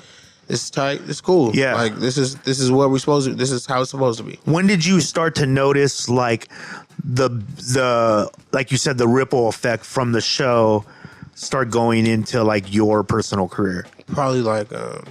[0.49, 1.75] "This is tight, this is cool." Yeah.
[1.75, 3.35] like this is this is what we're supposed to.
[3.35, 4.37] This is how it's supposed to be.
[4.43, 6.49] when did you start to notice like
[7.01, 10.83] the the like you said the ripple effect from the show
[11.35, 13.85] start going into like your personal career?
[14.07, 15.05] Probably like um,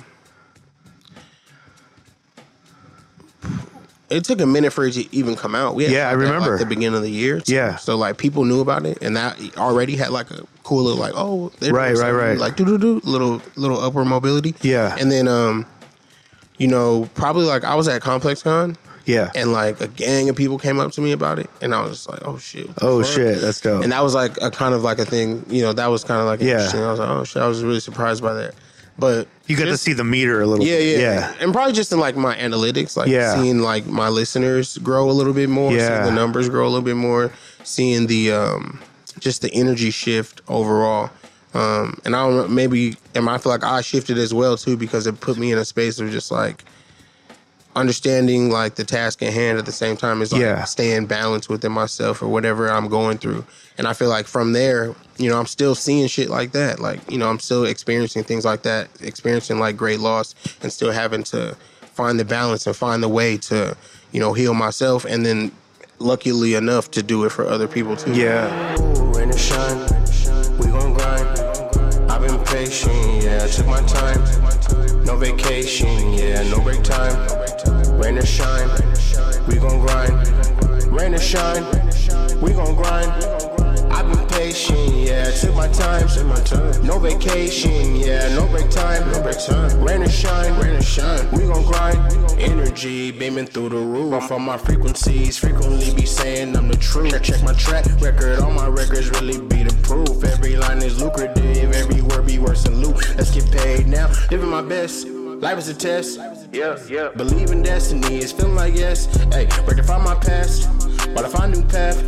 [4.11, 5.75] it took a minute for it to even come out.
[5.75, 6.59] We had Yeah, I that, like, remember.
[6.59, 7.41] the beginning of the year.
[7.41, 7.55] too.
[7.55, 7.77] Yeah.
[7.77, 11.13] so like people knew about it, and that already had like a cool little like
[11.17, 12.39] oh Right, right, right.
[12.39, 14.55] like do do do little little upward mobility.
[14.63, 14.97] Yeah.
[14.99, 15.67] and then um,
[16.59, 18.77] you know probably like I was at Complex Con.
[19.07, 19.31] Yeah.
[19.35, 22.07] And like a gang of people came up to me about it, and I was
[22.11, 23.11] like, "Oh shit!" oh fuck?
[23.11, 23.83] shit, that's dope.
[23.83, 25.73] And that was like a kind of like a thing, you know.
[25.73, 26.57] That was kind of like Yeah.
[26.57, 26.83] interesting.
[26.83, 28.55] I was like, "Oh shit!" I was really surprised by that.
[28.99, 31.01] But you got to see the meter a little yeah, bit.
[31.01, 31.35] yeah, Yeah.
[31.41, 33.35] and probably just in like my analytics, like Yeah.
[33.41, 35.87] seeing like my listeners grow a little bit more, Yeah.
[36.03, 37.31] seeing the numbers grow a little bit more,
[37.63, 38.81] seeing the um
[39.21, 41.11] just the energy shift overall.
[41.55, 44.77] Um, and I don't know, maybe, and I feel like I shifted as well too
[44.77, 46.65] because it put me in a space of just like
[47.79, 50.65] understanding like the task at hand at the same time is like Yeah.
[50.65, 53.45] staying balanced within myself or whatever I'm going through.
[53.79, 56.81] And I feel like from there, you know, I'm still seeing shit like that.
[56.81, 60.91] Like, you know, I'm still experiencing things like that, experiencing like great loss and still
[60.93, 61.57] having to
[61.95, 63.77] find the balance and find the way to
[64.13, 65.53] you know heal myself, and then
[65.99, 68.13] luckily enough to do it for other people too.
[68.15, 68.77] Yeah.
[68.81, 69.79] Ooh, rain and shine,
[70.59, 71.29] we gon' grind.
[72.11, 75.05] I've been patient, yeah, I took my time.
[75.05, 77.17] No vacation, yeah, no break time.
[77.99, 78.69] Rain and shine,
[79.49, 80.13] we gon' grind.
[80.87, 81.65] Rain and shine,
[82.41, 83.11] we gon' grind.
[83.93, 86.07] I've been patient, yeah, I took my time.
[86.87, 89.11] No vacation, yeah, no break time.
[89.11, 89.83] No break time.
[89.83, 91.29] Rain and shine, rain and shine.
[91.33, 91.99] We gon' grind.
[92.39, 94.31] Energy beaming through the roof.
[94.31, 97.11] On my frequencies, frequently be saying I'm the truth.
[97.11, 100.23] Check, check my track record, all my records really be the proof.
[100.23, 102.97] Every line is lucrative, every word be worse than loot.
[103.17, 105.09] Let's get paid now, living my best.
[105.09, 106.21] Life is a test.
[106.51, 107.11] Yeah, yeah.
[107.15, 109.05] Believe in destiny, it's feeling like yes.
[109.33, 110.69] Hey, rectify my past,
[111.15, 111.99] but I find new path.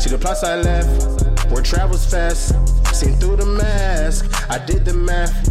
[0.00, 2.54] See the plots I left, where travels fast.
[2.94, 5.48] Seen through the mask, I did the math.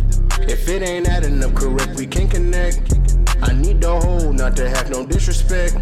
[0.49, 2.93] If it ain't adding up correct, we can't connect.
[3.41, 5.75] I need the whole, not to have no disrespect.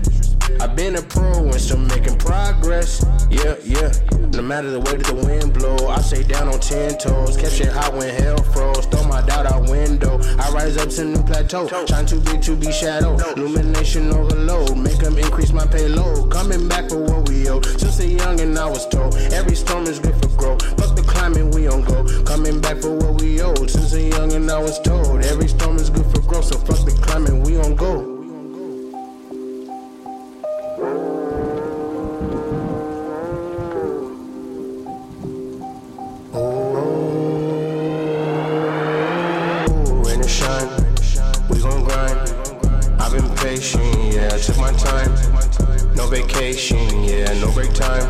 [0.59, 3.05] I've been a pro and still making progress.
[3.29, 3.91] Yeah, yeah.
[4.33, 7.37] No matter the way that the wind blow, I stay down on ten toes.
[7.37, 8.85] Kept shit hot when hell froze.
[8.85, 10.19] Throw my doubt out window.
[10.37, 11.67] I rise up to new plateau.
[11.87, 13.17] Shine too big to be shadow.
[13.35, 14.77] Illumination overload.
[14.77, 16.31] Make 'em increase my payload.
[16.31, 17.61] Coming back for what we owe.
[17.61, 20.61] Since a young and I was told every storm is good for growth.
[20.79, 22.05] Fuck the climate, we on go.
[22.23, 23.69] Coming back for what we owed.
[23.69, 26.45] Since a young and I was told every storm is good for growth.
[26.45, 28.16] So fuck the climate, we on go.
[44.75, 45.13] Time.
[45.95, 48.07] No vacation, yeah, no break time.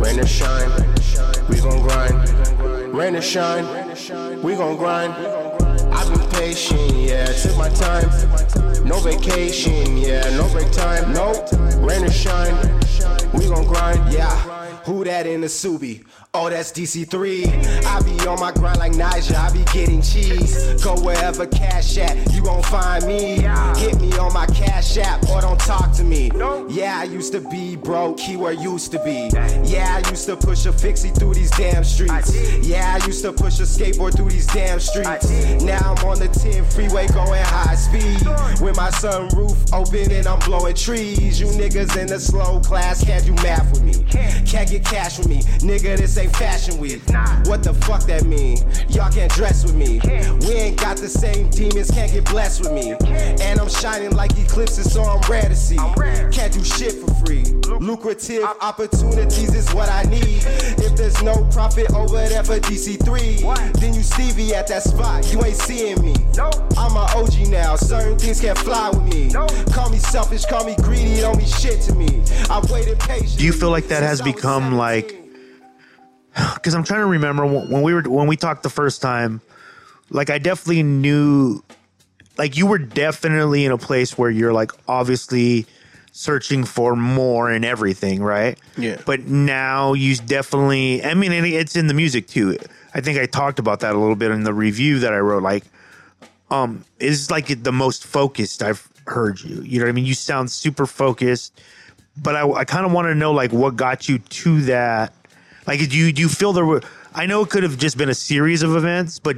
[0.00, 0.70] Rain or shine,
[1.48, 2.14] we gon' grind.
[2.94, 3.64] Rain or shine,
[4.42, 5.12] we gon' grind.
[5.92, 8.08] I've been patient, yeah, took my time.
[8.84, 11.12] No vacation, yeah, no break time.
[11.12, 11.32] No,
[11.78, 12.56] rain or shine,
[13.32, 14.12] we gon' grind.
[14.12, 14.57] Yeah,
[14.88, 16.02] who that in the Subi?
[16.32, 17.84] Oh, that's DC3.
[17.84, 20.82] I be on my grind like Niger, I be getting cheese.
[20.82, 23.42] Go wherever cash at, you gon' find me.
[23.76, 26.30] Hit me on my cash app or don't talk to me.
[26.68, 29.30] Yeah, I used to be broke, keyword used to be.
[29.64, 32.34] Yeah, I used to push a fixie through these damn streets.
[32.66, 35.28] Yeah, I used to push a skateboard through these damn streets.
[35.62, 38.26] Now I'm on the 10 freeway going high speed.
[38.62, 41.38] With my sunroof open and I'm blowing trees.
[41.38, 43.94] You niggas in the slow class can't do math with me.
[44.46, 45.42] Can't get cash with me.
[45.60, 47.02] Nigga, this ain't fashion week.
[47.44, 48.58] What the fuck that mean?
[48.88, 50.00] Y'all can't dress with me.
[50.46, 52.94] We ain't got the same demons, can't get blessed with me.
[53.42, 55.76] And I'm shining like eclipses, so I'm rare to see.
[55.76, 57.44] Can't do shit for free.
[57.80, 60.42] Lucrative opportunities is what I need.
[60.78, 65.30] If there's no profit over there for DC3, then you Stevie at that spot.
[65.32, 66.14] You ain't seeing me.
[66.76, 67.76] I'm a OG now.
[67.76, 69.30] Certain things can't fly with me.
[69.72, 72.22] Call me selfish, call me greedy, don't mean shit to me.
[72.50, 73.36] I've waited patiently.
[73.36, 74.34] Do you feel like that has since
[74.76, 75.14] Like?
[76.54, 79.40] Because I'm trying to remember when when we were when we talked the first time.
[80.10, 81.64] Like I definitely knew,
[82.36, 85.66] like you were definitely in a place where you're like obviously
[86.12, 88.58] searching for more and everything, right?
[88.76, 89.00] Yeah.
[89.04, 91.02] But now you definitely.
[91.04, 92.58] I mean, it's in the music too.
[92.94, 95.42] I think I talked about that a little bit in the review that I wrote.
[95.42, 95.64] Like,
[96.50, 99.62] um, is like the most focused I've heard you.
[99.62, 100.06] You know what I mean?
[100.06, 101.60] You sound super focused,
[102.22, 105.12] but I, I kind of want to know like what got you to that.
[105.66, 106.82] Like, do you do you feel there were?
[107.14, 109.36] I know it could have just been a series of events, but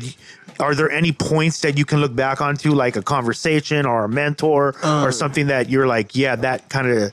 [0.59, 4.09] are there any points that you can look back onto, like a conversation or a
[4.09, 7.13] mentor or um, something that you're like, yeah, that kind of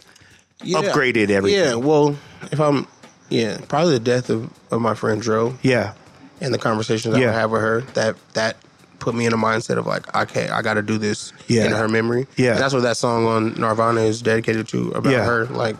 [0.61, 0.81] Yeah.
[0.81, 1.63] upgraded everything?
[1.63, 2.17] Yeah, well,
[2.51, 2.87] if I'm,
[3.29, 5.93] yeah, probably the death of, of my friend Dro yeah,
[6.41, 7.27] and the conversations I Yeah.
[7.27, 8.57] would have with her that that
[8.99, 11.65] put me in a mindset of like, okay, I got to do this Yeah.
[11.65, 12.27] in her memory.
[12.35, 12.51] Yeah.
[12.51, 15.25] And that's what that song on Nirvana is dedicated to about Yeah.
[15.25, 15.45] her.
[15.45, 15.75] Like,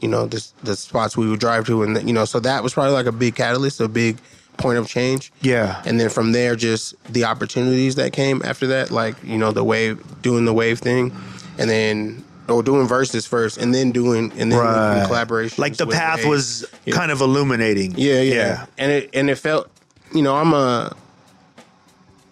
[0.00, 2.72] you know, this, the spots we would drive to, and you know, so that was
[2.74, 4.18] probably like a big catalyst, a big
[4.56, 5.32] point of change.
[5.42, 9.52] yeah, And then from there, just the opportunities that came after that, like you know,
[9.52, 11.14] the wave, doing the wave thing,
[11.58, 15.06] and then or doing verses first, and then doing and then right.
[15.06, 15.60] collaboration.
[15.62, 17.94] Like the path was kind of illuminating.
[17.96, 19.70] yeah, yeah, and it and it felt,
[20.14, 20.94] you know, I'm a,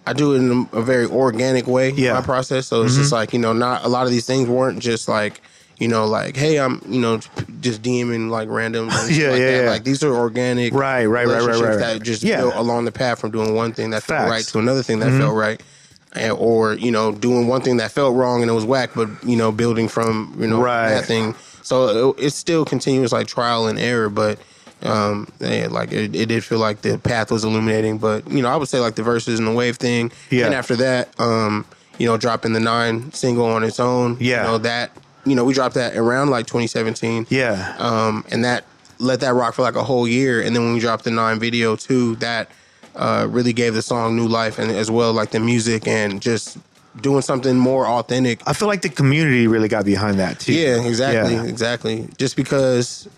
[0.09, 1.91] I do it in a, very organic way.
[1.91, 2.15] Yeah.
[2.15, 2.67] my process.
[2.67, 5.41] So it's just like you know, not a lot of these things weren't just like.
[5.81, 7.19] You know, like, hey, I'm, you know,
[7.61, 8.87] just DMing like random.
[8.91, 9.63] Yeah, like yeah, that.
[9.65, 9.71] yeah.
[9.71, 11.79] Like these are organic, Right, right, right, right, right.
[11.79, 12.39] That just Yeah.
[12.39, 14.11] built along the path from doing one thing that Facts.
[14.11, 14.23] Mm-hmm.
[14.25, 15.63] felt right to another thing that felt right,
[16.15, 19.09] and, or you know, doing one thing that felt wrong and it was whack, but
[19.25, 20.89] you know, building from you know Right.
[20.89, 21.37] that thing.
[21.63, 24.41] So it, it's still continuous like trial and error, but
[24.83, 27.99] um, yeah, like it, it did feel like the path was illuminating.
[27.99, 30.47] But you know, I would say like the verses and the wave thing, Yeah.
[30.47, 31.65] and after that, um,
[31.99, 34.17] you know, dropping the nine single on its own.
[34.21, 34.45] Yeah.
[34.45, 34.93] You know, that,
[35.27, 37.27] you know, we dropped that around like 2017.
[37.29, 37.75] Yeah.
[37.79, 38.65] Um, and that
[39.01, 40.41] let that rock for like a whole year.
[40.41, 42.51] And then when we dropped the nine video too, that
[42.95, 46.57] uh, really gave the song new life and as well like the music and just
[47.01, 48.41] doing something more authentic.
[48.47, 50.53] I feel like the community really got behind that too.
[50.53, 51.45] Yeah, exactly, Yeah.
[51.45, 52.09] exactly.
[52.17, 53.09] Just because,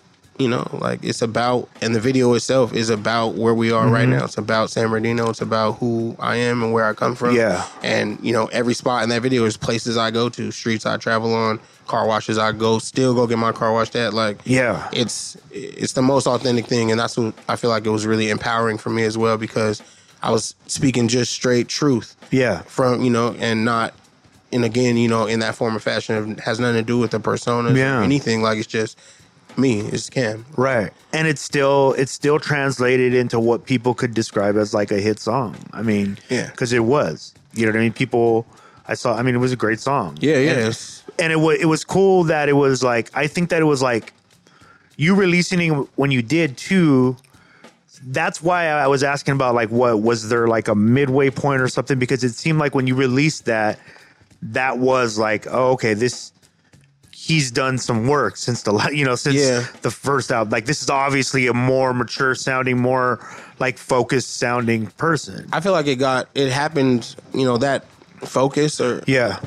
[0.40, 4.08] you know, like it's about, and the video itself is about where we are right
[4.08, 4.18] Mm-hmm.
[4.18, 4.24] now.
[4.24, 5.28] It's about San Bernardino.
[5.28, 7.36] It's about who I am and where I come from.
[7.36, 7.66] Yeah.
[7.82, 10.96] And, you know, every spot in that video is places I go to, streets I
[10.96, 14.14] travel on, car washes I go, still go get my car washed at.
[14.14, 14.88] Like, Yeah.
[14.92, 18.30] it's it's the most authentic thing, and that's what I feel like it was really
[18.30, 19.82] empowering for me as well because
[20.22, 22.62] I was speaking just straight truth Yeah.
[22.62, 23.92] from you know, and not,
[24.52, 27.10] and again, you know, in that form of fashion, it has nothing to do with
[27.10, 28.00] the personas Yeah.
[28.00, 28.40] or anything.
[28.42, 28.96] Like it's just
[29.60, 30.44] me, it's Cam.
[30.56, 30.92] Right.
[31.12, 35.20] And it's still it's still translated into what people could describe as like a hit
[35.20, 35.56] song.
[35.72, 36.50] I mean, Yeah.
[36.50, 37.34] cuz it was.
[37.54, 37.92] You know what I mean?
[37.92, 38.46] People
[38.88, 40.16] I saw I mean it was a great song.
[40.20, 40.50] Yeah, yeah.
[40.66, 43.66] And, and it was it was cool that it was like I think that it
[43.66, 44.12] was like
[44.96, 47.16] you releasing it when you did too
[48.06, 51.68] that's why I was asking about like what was there like a midway point or
[51.68, 53.78] something because it seemed like when you released that
[54.42, 56.32] that was like oh okay this
[57.30, 59.64] he's done some work since the you know since Yeah.
[59.82, 63.20] the first album like this is obviously a more mature sounding more
[63.58, 67.14] like focused sounding person I feel like it got it happened.
[67.32, 67.84] You know that
[68.38, 69.38] focus or yeah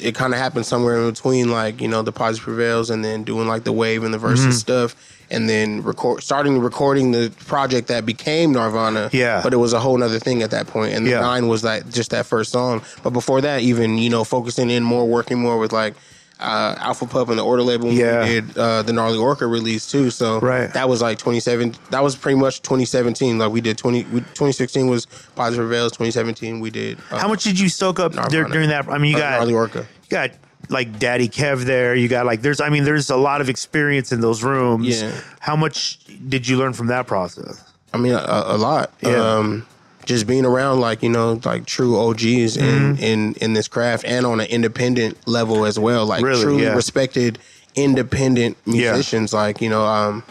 [0.00, 3.24] it kind of happened somewhere in between like you know the positive prevails and then
[3.24, 4.52] doing like the wave and the verses Mm-hmm.
[4.52, 9.40] stuff and then record starting recording the project that became nirvana Yeah.
[9.42, 10.72] but it was a whole other thing at that point.
[10.90, 11.20] point and the Yeah.
[11.20, 14.82] nine was like just that first song but before that even you know focusing in
[14.82, 15.94] more working more with like
[16.42, 18.20] uh, Alpha Pup and the Order label when Yeah.
[18.24, 20.10] we did uh, the Gnarly Orca release too.
[20.10, 20.72] So Right.
[20.72, 21.74] that was like 27.
[21.90, 23.38] That was pretty much 2017.
[23.38, 24.04] Like we did 20.
[24.04, 25.92] We, 2016 was Positive Prevails.
[25.92, 26.98] 2017 we did.
[27.10, 28.48] Uh, how much did you soak up Nirvana.
[28.52, 29.78] during that i mean you uh, got Gnarly Orca.
[29.78, 30.30] you got
[30.68, 31.94] like Daddy Kev there.
[31.94, 35.02] You got like there's I mean there's a lot of experience in those rooms.
[35.02, 35.12] Yeah.
[35.40, 37.62] How much did you learn from that process?
[37.92, 38.90] I mean, a, a lot.
[39.02, 39.16] Yeah.
[39.16, 39.66] Um,
[40.04, 42.64] just being around like you know like true OGs in
[42.96, 43.02] Mm-hmm.
[43.02, 46.06] in in this craft and on an independent level as well.
[46.06, 46.42] Like Really?
[46.42, 46.74] truly Yeah.
[46.74, 47.38] respected
[47.74, 48.92] independent Yeah.
[48.92, 49.32] musicians.
[49.32, 50.22] Like you know, um,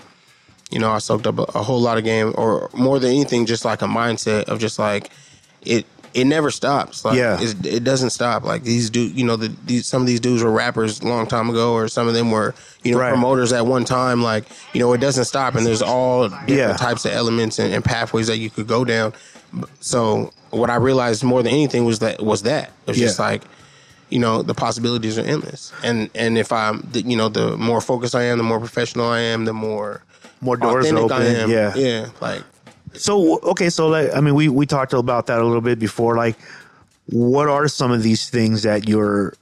[0.70, 3.46] you know, I soaked up a, a whole lot of game, or more than anything,
[3.46, 5.10] just like a mindset of just like
[5.64, 5.86] it.
[6.14, 7.06] It never stops.
[7.06, 7.38] Like, Yeah.
[7.40, 8.44] it's, it doesn't stop.
[8.44, 11.26] Like these dudes, you know, the, these some of these dudes were rappers a long
[11.26, 12.54] time ago, or some of them were,
[12.84, 13.12] you know, Right.
[13.14, 14.22] promoters at one time.
[14.22, 16.74] Like, you know, it doesn't stop, and there's all different Yeah.
[16.76, 19.14] types of elements and, and pathways that you could go down.
[19.80, 23.44] So what I realized more than anything was that was that it was just like,
[24.10, 25.72] you know, the possibilities are endless.
[25.84, 29.08] And and if I'm, the- you know, the more focused I am, the more professional
[29.08, 30.04] I am, the more
[30.42, 31.12] More doors open.
[31.22, 31.50] I am.
[31.50, 31.74] Yeah.
[31.76, 32.10] yeah.
[32.20, 32.44] Like
[32.94, 36.16] So okay, so like I mean, we we talked about that a little bit before.
[36.16, 36.36] Like,
[37.08, 39.34] what are some of these things that you're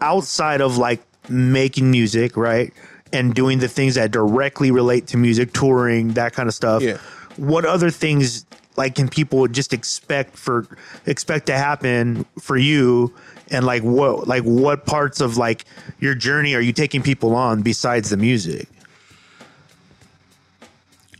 [0.00, 2.72] outside of like making music, right,
[3.12, 6.82] and doing the things that directly relate to music, touring, that kind of stuff?
[6.82, 6.98] Yeah.
[7.36, 8.44] What other things
[8.76, 10.66] like can people just expect for
[11.06, 13.12] expect to happen for you?
[13.50, 15.64] And like what like what parts of like
[16.00, 18.68] your journey are you taking people on besides the music?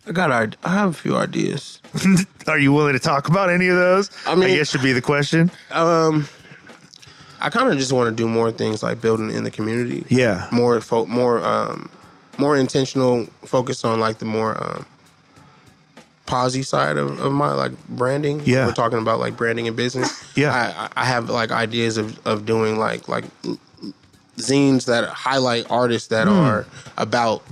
[0.07, 1.81] I got, I have a few ideas.
[2.49, 4.11] Are you willing to talk about any of those?
[4.27, 5.49] I mean- I guess should be the question.
[5.71, 6.27] Um,
[7.41, 10.05] I kind of just want to do more things like building in the community.
[10.09, 10.49] Yeah.
[10.51, 11.91] more fo- more um
[12.38, 14.87] more intentional focus on like the more um
[16.33, 18.66] posy side of, of my like branding Yeah.
[18.66, 20.51] we're talking about like branding and business Yeah.
[20.97, 23.25] I, I have like ideas of, of doing like like
[24.38, 26.66] zines that highlight artists that are
[26.97, 27.42] about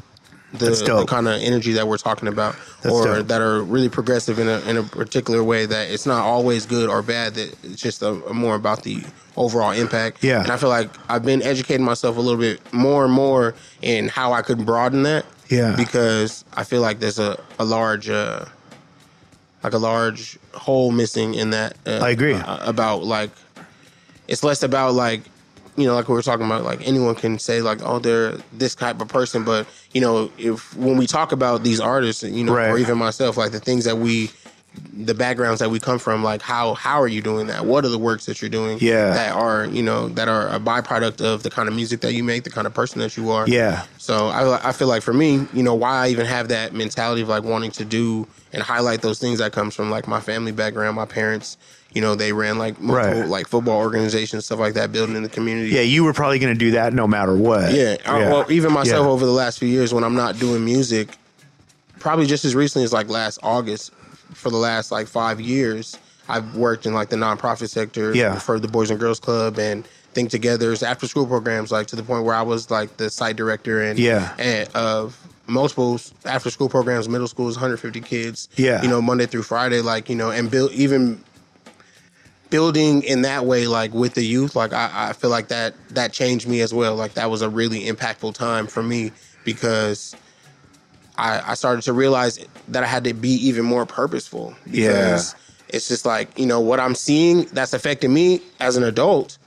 [0.52, 1.06] the, dope.
[1.08, 3.28] kind of energy that we're talking about That's or dope.
[3.28, 6.88] that are really progressive in a, in a particular way that it's not always good
[6.88, 9.04] or bad that it's just a, a more about the
[9.36, 10.42] overall impact Yeah.
[10.42, 14.08] and i feel like i've been educating myself a little bit more and more in
[14.08, 15.76] how i could broaden that Yeah.
[15.76, 18.46] because i feel like there's a, a large uh
[19.62, 22.34] like a large hole missing in that uh, I agree.
[22.34, 23.30] uh, about like
[24.28, 25.22] it's less about like
[25.76, 28.74] you know like we were talking about like anyone can say like oh they're this
[28.74, 32.54] type of person but you know if when we talk about these artists you know
[32.54, 32.68] Right.
[32.70, 34.30] or even myself like the things that we
[34.92, 37.88] the backgrounds that we come from like how how are you doing that what are
[37.88, 39.10] the works that you're doing Yeah.
[39.10, 42.22] that are you know that are a byproduct of the kind of music that you
[42.22, 43.84] make the kind of person that you are Yeah.
[43.98, 47.22] so I, I feel like for me, you know, why I even have that mentality
[47.22, 50.52] of like wanting to do and highlight those things that comes from like my family
[50.52, 51.56] background, my parents,
[51.92, 53.28] you know, they ran like multiple, Right.
[53.28, 55.70] like football organizations, stuff like that, building in the community.
[55.70, 57.72] Yeah, you were probably going to do that no matter what.
[57.72, 57.96] Yeah.
[58.06, 59.10] I- well, even myself Yeah.
[59.10, 61.08] over the last few years when I'm not doing music,
[61.98, 63.92] probably just as recently as like last August,
[64.34, 65.96] for the last like five years,
[66.28, 68.38] I've worked in like the nonprofit sector Yeah.
[68.38, 72.02] for the Boys and Girls Club and Think Togethers after school programs, like to the
[72.02, 74.34] point where I was like the site director and Yeah.
[74.38, 75.16] and of
[75.46, 78.48] multiple after school programs, middle schools, 150 kids.
[78.56, 78.82] Yeah.
[78.82, 81.22] you know, Monday through Friday, like you know, and build even
[82.50, 86.12] building in that way, like with the youth, like I, I feel like that that
[86.12, 86.96] changed me as well.
[86.96, 89.12] Like that was a really impactful time for me
[89.44, 90.14] because
[91.20, 94.54] I, I started to realize that I had to be even more purposeful.
[94.64, 95.34] Because
[95.68, 99.38] it's just like, you know, what I'm seeing that's affecting me as an adult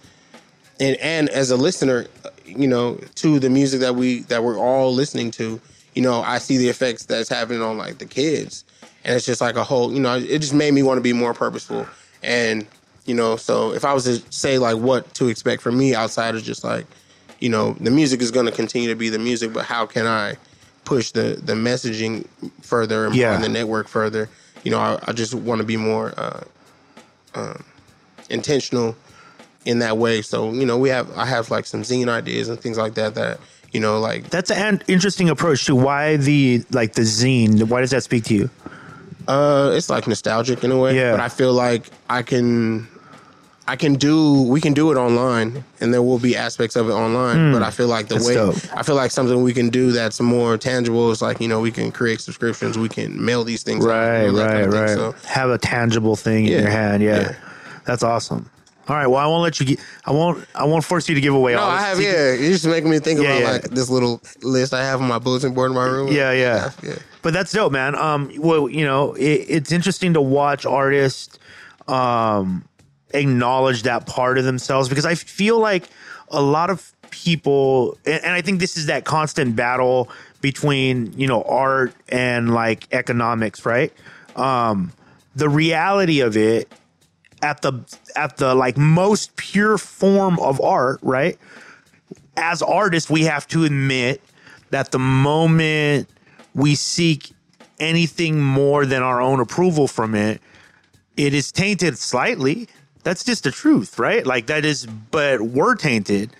[0.79, 2.05] and and as a listener,
[2.45, 5.59] you know, to the music that we that we're all listening to,
[5.95, 8.63] you know, I see the effects that's happening on like the kids.
[9.03, 11.11] And it's just like a whole, you know, it just made me want to be
[11.11, 11.85] more purposeful.
[12.21, 12.65] And,
[13.05, 16.35] you know, so if I was to say like what to expect from me outside
[16.35, 16.85] of just like,
[17.39, 20.07] you know, the music is going to continue to be the music, but how can
[20.07, 20.37] I
[20.85, 22.25] push the the messaging
[22.61, 23.37] further and Yeah.
[23.37, 24.29] the network further?
[24.63, 26.43] You know, I, I just want to be more uh,
[27.35, 27.63] um,
[28.29, 28.95] intentional
[29.65, 30.21] in that way.
[30.21, 33.15] So you know, we have I have like some zine ideas and things like that
[33.15, 33.39] that
[33.71, 37.63] you know like That's an interesting approach to why the like the zine.
[37.63, 38.49] Why does that speak to you?
[39.25, 40.95] uh it's like nostalgic in a way.
[40.95, 41.11] Yeah.
[41.11, 42.87] But I feel like I can
[43.65, 46.93] I can do we can do it online and there will be aspects of it
[46.93, 47.53] online.
[47.53, 48.25] But I feel like the Hmm.
[48.25, 48.55] Way dope.
[48.75, 51.71] I feel like something we can do that's more tangible is like, you know, we
[51.71, 54.89] can create subscriptions, we can mail these things Right, that right, kind of right.
[54.89, 57.01] So Have a tangible thing in your hand.
[57.01, 57.19] Yeah.
[57.21, 57.35] yeah.
[57.85, 58.49] that's awesome.
[58.89, 59.07] All right.
[59.07, 59.65] Well, I won't let you.
[59.65, 60.45] Get, I won't.
[60.53, 61.69] I won't force you to give away no, all.
[61.69, 62.33] I have secret- yeah.
[62.33, 63.51] You're just making me think Yeah, about yeah.
[63.51, 66.09] like this little list I have on my bulletin board in my room.
[66.11, 66.71] Yeah, yeah.
[66.83, 66.95] yeah.
[67.21, 67.95] But that's dope, man.
[67.95, 71.39] Um, well, you know, it, it's interesting to watch artists
[71.87, 72.65] um
[73.13, 75.87] acknowledge that part of themselves because I feel like
[76.29, 80.09] a lot of people, and, and I think this is that constant battle
[80.41, 83.93] between you know art and like economics, right?
[84.35, 84.91] Um,
[85.35, 86.71] the reality of it
[87.41, 87.83] at the
[88.15, 91.37] at the like most pure form of art, right?
[92.35, 94.21] As artists, we have to admit
[94.71, 96.09] that the moment
[96.55, 97.31] we seek
[97.79, 100.41] anything more than our own approval from it,
[101.15, 102.67] it is tainted slightly.
[103.03, 104.25] That's just the truth, right?
[104.25, 106.31] Like that is, but we're tainted.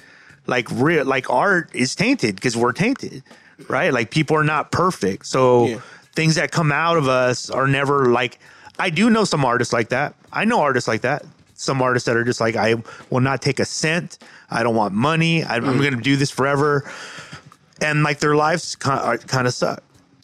[0.48, 3.24] Like real, like art is tainted because we're tainted,
[3.70, 3.94] right?
[3.94, 5.80] Like people are not perfect, so Yeah.
[6.16, 8.40] things that come out of us are never like.
[8.80, 10.16] I do know some artists like that.
[10.34, 11.24] I know artists like that.
[11.54, 12.76] Some artists that are just like, I
[13.10, 14.18] will not take a cent.
[14.50, 15.44] I don't want money.
[15.44, 15.78] I, I'm mm.
[15.80, 16.92] going to do this forever,
[17.80, 19.84] and like their lives kind uh, kind of suck,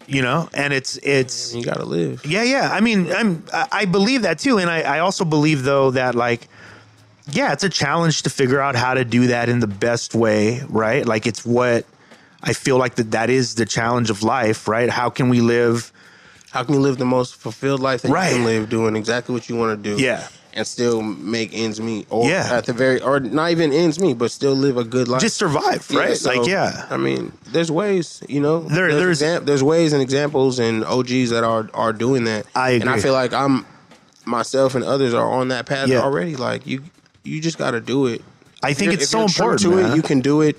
[0.10, 0.49] you know.
[0.53, 2.26] And it's it's You gotta live.
[2.26, 2.70] yeah, yeah.
[2.72, 6.47] I mean, I'm I believe that too, and I, I also believe though that like,
[7.32, 10.62] yeah, it's a challenge to figure out how to do that in the best way,
[10.68, 11.05] right?
[11.05, 11.86] Like, it's what
[12.41, 14.89] I feel like that that is the challenge of life, right?
[14.89, 15.91] How can we live?
[16.51, 18.32] How can you live the most fulfilled life that Right.
[18.32, 20.01] you can live, doing exactly what you want to do?
[20.01, 20.28] Yeah.
[20.54, 22.50] And still make ends meet, or Yeah.
[22.52, 25.22] at the very, or not even ends meet, but still live a good life.
[25.22, 26.18] Just survive, right?
[26.18, 28.60] so, like, yeah, I mean, there's ways, you know.
[28.60, 32.45] There- there's there's- exam- there's ways and examples and OGs that are are doing that.
[32.56, 33.66] I and I feel like I'm
[34.26, 36.02] myself and others are on that path Yeah.
[36.02, 36.36] already.
[36.36, 36.82] Like you,
[37.24, 38.22] you just got to do it.
[38.62, 39.62] I think If it's so important.
[39.62, 39.91] to man.
[39.91, 39.95] it.
[39.95, 40.58] You can do it,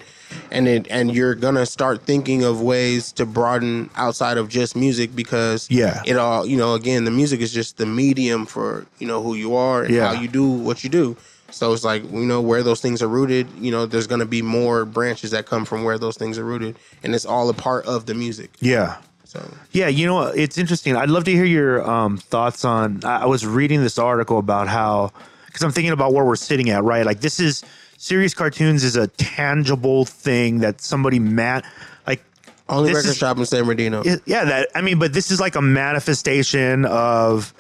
[0.51, 5.15] and it and you're gonna start thinking of ways to broaden outside of just music
[5.15, 6.03] because Yeah.
[6.07, 6.75] it all you know.
[6.75, 10.07] Again, the music is just the medium for you know who you are and Yeah.
[10.15, 11.17] how you do what you do.
[11.51, 13.49] So it's like you know where those things are rooted.
[13.61, 16.77] You know, there's gonna be more branches that come from where those things are rooted,
[17.03, 18.51] and it's all a part of the music.
[18.61, 18.97] yeah.
[19.25, 19.41] So
[19.73, 20.97] Yeah, you know, it's interesting.
[20.97, 23.01] I'd love to hear your um, thoughts on.
[23.05, 25.13] I I was reading this article about how,
[25.47, 27.07] because I'm thinking about where we're sitting at, right?
[27.07, 27.63] Like, this is
[28.01, 31.63] serious cartoons is a tangible thing that somebody mat
[32.07, 32.25] like.
[32.67, 34.01] only this record is- shop in San Bernardino.
[34.03, 37.53] it- yeah, that I mean, but this is like a manifestation of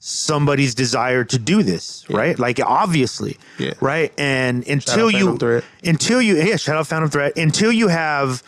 [0.00, 2.36] somebody's desire to do this, right?
[2.38, 3.74] Like obviously, Yeah.
[3.80, 4.12] right.
[4.18, 5.64] And until you, Threat.
[5.84, 7.36] until you, yeah, shout out Phantom Threat.
[7.38, 8.42] Until you have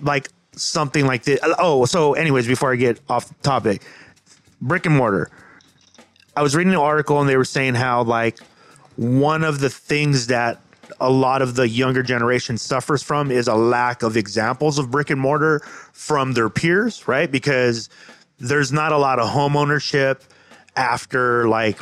[0.00, 1.40] like something like this.
[1.42, 3.82] Uh, oh, so anyways, before I get off topic,
[4.60, 5.28] brick and mortar.
[6.36, 8.38] I was reading an article and they were saying how like
[8.96, 10.60] one of the things that
[11.04, 15.10] a lot of the younger generation suffers from is a lack of examples of brick
[15.10, 15.60] and mortar
[15.92, 17.30] from their peers, right?
[17.30, 17.88] Because
[18.38, 20.24] there's not a lot of home ownership
[20.76, 21.78] after like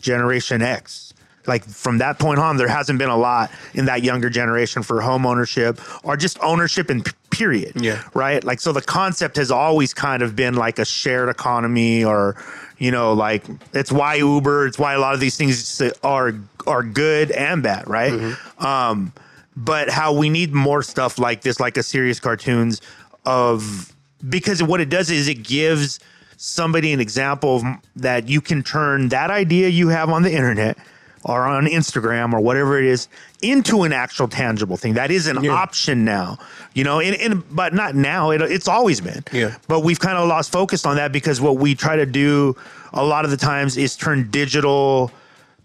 [0.00, 1.12] Generation X.
[1.46, 5.00] Like from that point on, there hasn't been a lot in that younger generation for
[5.00, 7.80] home ownership or just ownership in period.
[7.80, 8.02] Yeah.
[8.14, 8.44] Right.
[8.44, 12.36] Like, so the concept has always kind of been like a shared economy or,
[12.80, 16.34] you know, like it's why Uber, it's why a lot of these things are,
[16.66, 17.88] are good and bad.
[17.88, 18.36] Right.
[18.58, 19.12] Um,
[19.54, 22.80] but how we need more stuff like this, like a serious cartoons
[23.26, 23.92] of,
[24.28, 26.00] because what it does is it gives
[26.38, 27.64] somebody an example of
[27.96, 30.78] that you can turn that idea you have on the internet
[31.24, 33.08] or on Instagram or whatever it is
[33.42, 34.94] into an actual tangible thing.
[34.94, 35.52] That is an Yeah.
[35.52, 36.38] option now,
[36.74, 38.30] you know, and, and but not now.
[38.30, 39.22] It, it's always been.
[39.32, 39.56] Yeah.
[39.68, 42.56] But we've kind of lost focus on that because what we try to do
[42.92, 45.10] a lot of the times is turn digital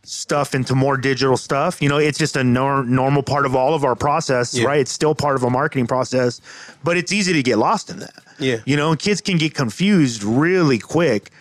[0.03, 1.81] stuff into more digital stuff.
[1.81, 4.65] You know, it's just a nor- normal part of all of our process, Yeah.
[4.65, 4.79] right?
[4.81, 6.41] It's still part of a marketing process,
[6.83, 8.13] but it's easy to get lost in that.
[8.37, 8.57] Yeah.
[8.65, 11.31] You know, kids can get confused really quick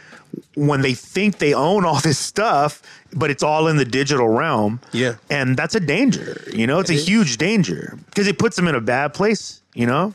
[0.55, 2.82] when they think they own all this stuff,
[3.12, 4.80] but it's all in the digital realm.
[4.93, 5.14] Yeah.
[5.30, 6.43] And that's a danger.
[6.53, 7.09] You know, it's a It is.
[7.09, 10.14] huge danger because it puts them in a bad place, you know?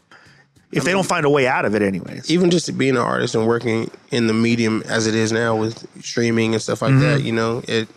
[0.72, 2.30] If they don't find a way out of it anyways.
[2.30, 5.88] even just being an artist and working in the medium as it is now with
[6.04, 7.02] streaming and stuff like Mm-hmm.
[7.02, 7.88] that, you know, it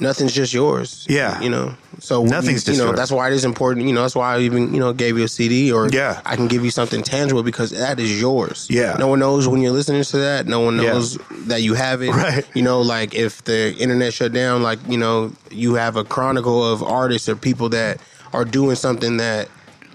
[0.00, 1.06] nothing's just yours.
[1.08, 1.40] Yeah.
[1.40, 1.74] You know.
[1.98, 2.98] So Nothing's you, just you know, yours.
[2.98, 5.24] that's why it is important, you know, that's why I even, you know, gave you
[5.24, 6.20] a CD or Yeah.
[6.26, 8.66] I can give you something tangible because that is yours.
[8.68, 8.96] Yeah.
[8.98, 10.46] No one knows when you're listening to that.
[10.46, 10.92] No one Yeah.
[10.92, 12.10] knows that you have it.
[12.10, 12.44] Right.
[12.54, 16.62] You know, like if the internet shut down, like, you know, you have a chronicle
[16.70, 17.98] of artists or people that
[18.34, 19.48] are doing something that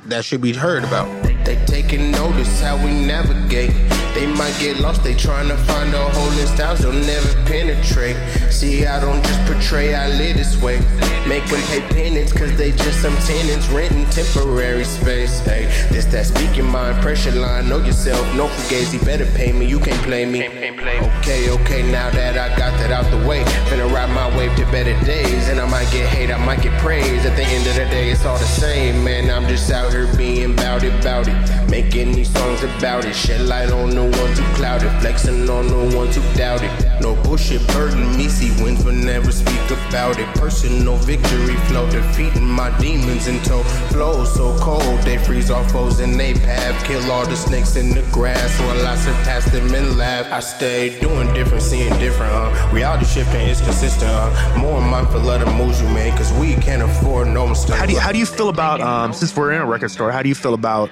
[0.07, 1.07] that should be heard about.
[1.45, 3.69] They taking notice how we navigate.
[4.13, 8.17] They might get lost, they trying to find a hole in styles they'll never penetrate.
[8.51, 10.79] See, I don't just portray, I live this way.
[11.27, 15.39] Make them pay penance, cause they just some tenants renting temporary space.
[15.39, 19.79] Hey, this that speaking mind, pressure line, know yourself, no fugazi, better pay me, you
[19.79, 20.47] can't play me.
[21.19, 24.65] Okay, okay, now that I got that out the way, finna ride my wave to
[24.65, 25.47] better days.
[25.47, 27.25] And I might get hate, I might get praise.
[27.25, 29.29] At the end of the day, it's all the same, man.
[29.29, 31.69] I'm just out here being bout it, bout it.
[31.69, 33.15] Making these songs about it.
[33.15, 34.89] Shed light on the ones who cloud it.
[35.01, 37.01] Flexing on the ones who doubt it.
[37.01, 38.27] No bullshit burden me.
[38.27, 40.27] See wins but never speak about it.
[40.35, 41.89] Personal victory flow.
[41.89, 44.99] Defeating my demons until flow so cold.
[45.01, 46.85] They freeze our foes in they path.
[46.85, 48.59] Kill all the snakes in the grass.
[48.59, 50.31] While I surpass them and laugh.
[50.31, 52.69] I stay doing different, seeing different, uh.
[52.73, 54.57] Reality shifting is consistent, uh.
[54.57, 56.15] More mindful of the moves you make.
[56.15, 57.79] Cause we can't afford no mistakes.
[57.79, 60.11] How do you, how do you feel about um, since we're in a record store?
[60.11, 60.89] How do you feel about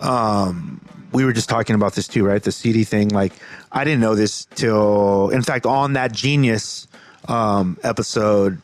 [0.00, 0.80] um,
[1.12, 2.42] we were just talking about this too, right?
[2.42, 3.08] The CD thing.
[3.08, 3.32] Like
[3.70, 6.86] I didn't know this till, in fact, on that Genius
[7.28, 8.60] um, episode,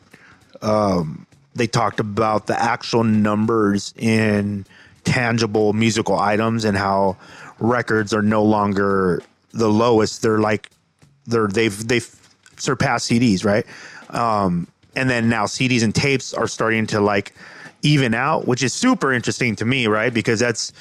[0.61, 1.25] um,
[1.55, 4.65] they talked about the actual numbers in
[5.03, 7.17] tangible musical items and how
[7.59, 9.21] records are no longer
[9.51, 10.21] the lowest.
[10.21, 10.69] They're like
[11.25, 12.09] they're they've they've
[12.57, 13.65] surpassed CDs, right?
[14.09, 17.33] Um, and then now CDs and tapes are starting to like
[17.81, 20.13] even out, which is super interesting to me, right?
[20.13, 20.73] Because that's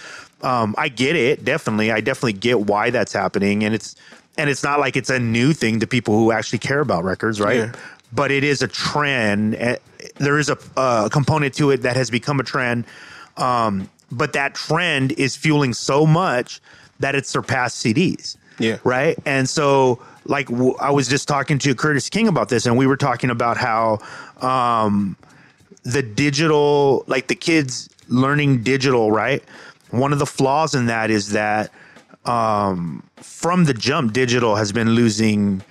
[0.43, 1.91] um, I get it, definitely.
[1.91, 3.97] I definitely get why that's happening, and it's
[4.37, 7.41] and it's not like it's a new thing to people who actually care about records,
[7.41, 7.57] right?
[7.57, 7.73] Yeah.
[8.13, 9.57] But it is a trend.
[9.57, 9.77] Eh,
[10.19, 12.85] There is a, a component to it that has become a trend,
[13.37, 16.61] um, but that trend is fueling so much
[17.01, 18.79] that it surpassed CDs Yeah.
[18.85, 19.19] right?
[19.27, 22.87] And so, like, w- I was just talking to Curtis King about this, and we
[22.87, 23.99] were talking about how
[24.41, 25.17] um,
[25.83, 29.43] the digital, like the kids learning digital, right?
[29.91, 31.71] One of the flaws in that is that
[32.25, 35.63] um, from the jump, digital has been losing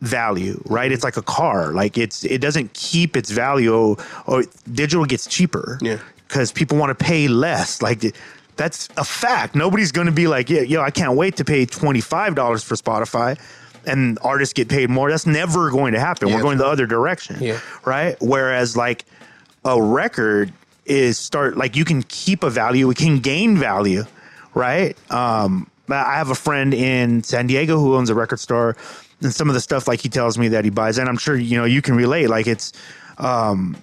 [0.00, 0.90] value, right?
[0.92, 3.96] It's like a car, like it's it doesn't keep its value,
[4.26, 5.98] or digital gets cheaper, Yeah.
[6.28, 8.14] because people want to pay less, like.
[8.56, 9.54] That's a fact.
[9.54, 12.62] Nobody's going to be like, yeah, yo, I can't wait to pay twenty five dollars
[12.62, 13.38] for Spotify,
[13.86, 15.08] and artists get paid more.
[15.10, 16.28] That's never going to happen.
[16.28, 17.58] Yeah, We're going the other direction, Yeah.
[17.86, 18.16] right?
[18.20, 19.06] Whereas like
[19.64, 20.52] a record
[20.84, 24.04] is start like you can keep a value, it can gain value,
[24.54, 24.96] right?
[25.10, 28.76] Um, I have a friend in San Diego who owns a record store,
[29.20, 31.36] and some of the stuff like he tells me that he buys, and I'm sure
[31.36, 32.28] you know you can relate.
[32.28, 32.72] Like it's
[33.18, 33.76] um,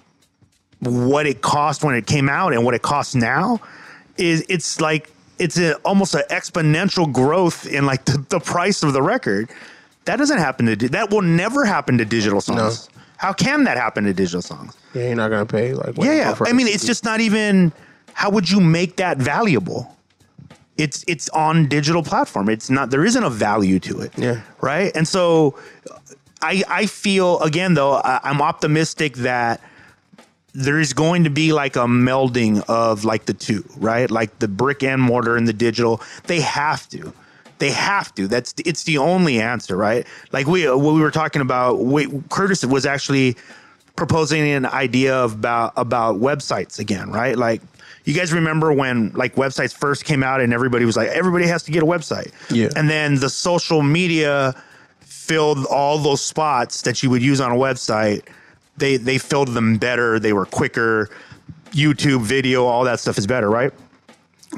[0.80, 3.60] what it cost when it came out and what it costs now
[4.16, 8.92] is it's like it's a, almost an exponential growth in like the, the price of
[8.92, 9.48] the record.
[10.06, 12.88] That doesn't happen to di- that will never happen to digital songs.
[13.18, 14.74] How can that happen to digital songs?
[14.94, 16.38] Yeah, you're not gonna pay like Yeah, yeah.
[16.46, 17.72] I mean, it's just not even.
[18.14, 19.94] How would you make that valuable?
[20.76, 22.48] It's it's on digital platform.
[22.48, 22.90] It's not.
[22.90, 24.12] There isn't a value to it.
[24.16, 24.42] Yeah.
[24.60, 24.92] Right.
[24.94, 25.58] And so,
[26.40, 29.60] I I feel again though I, I'm optimistic that
[30.54, 34.10] there is going to be like a melding of like the two, right?
[34.10, 36.00] Like the brick and mortar and the digital.
[36.24, 37.12] They have to.
[37.58, 38.28] They have to.
[38.28, 40.06] That's it's the only answer, right?
[40.32, 41.80] Like we uh, what we were talking about.
[41.80, 43.36] We, Curtis was actually
[43.96, 47.36] proposing an idea of about about websites again, right?
[47.36, 47.60] Like
[48.04, 51.62] you guys remember when like websites first came out and everybody was like everybody has
[51.64, 52.32] to get a website.
[52.50, 52.70] Yeah.
[52.76, 54.54] And then the social media
[55.00, 58.26] filled all those spots that you would use on a website.
[58.76, 61.10] They they filled them better, they were quicker.
[61.72, 63.72] YouTube video, all that stuff is better, right?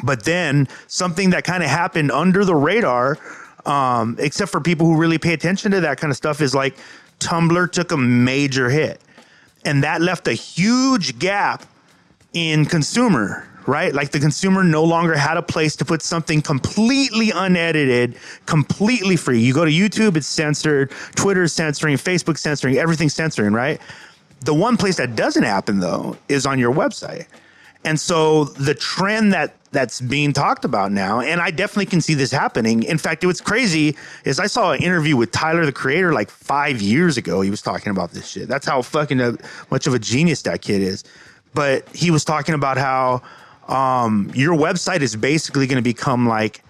[0.03, 3.19] But then something that kind of happened under the radar
[3.67, 6.77] um, except for people who really pay attention to that kind of stuff, is like
[7.19, 9.01] Tumblr took a major hit,
[9.65, 11.65] and that left a huge gap
[12.33, 13.93] in consumer, right?
[13.93, 18.17] Like the consumer no longer had a place to put something completely unedited,
[18.47, 19.41] completely free.
[19.41, 23.81] You go to YouTube, it's censored, Twitter's censoring, Facebook's censoring, everything's censoring, right?
[24.43, 27.27] The one place that doesn't happen though is on your website.
[27.85, 32.15] And so the trend that that's being talked about now, and I definitely can see
[32.15, 32.83] this happening.
[32.83, 36.83] In fact, what's crazy is I saw an interview with Tyler the Creator like five
[36.83, 37.41] years ago.
[37.41, 38.49] He was talking about this shit.
[38.49, 39.37] That's how fucking a,
[39.71, 41.05] much of a genius that kid is.
[41.55, 43.23] But he was talking about how
[43.69, 46.63] um, your website is basically going to become like,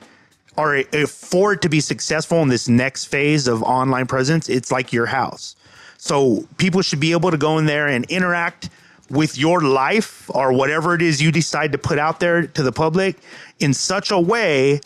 [0.57, 4.93] or for it to be successful in this next phase of online presence, it's like
[4.93, 5.57] your house.
[5.97, 8.69] So people should be able to go in there and interact
[9.11, 12.73] with your life or whatever it is you decide to put out there to the
[12.73, 13.17] public
[13.59, 14.81] in such a way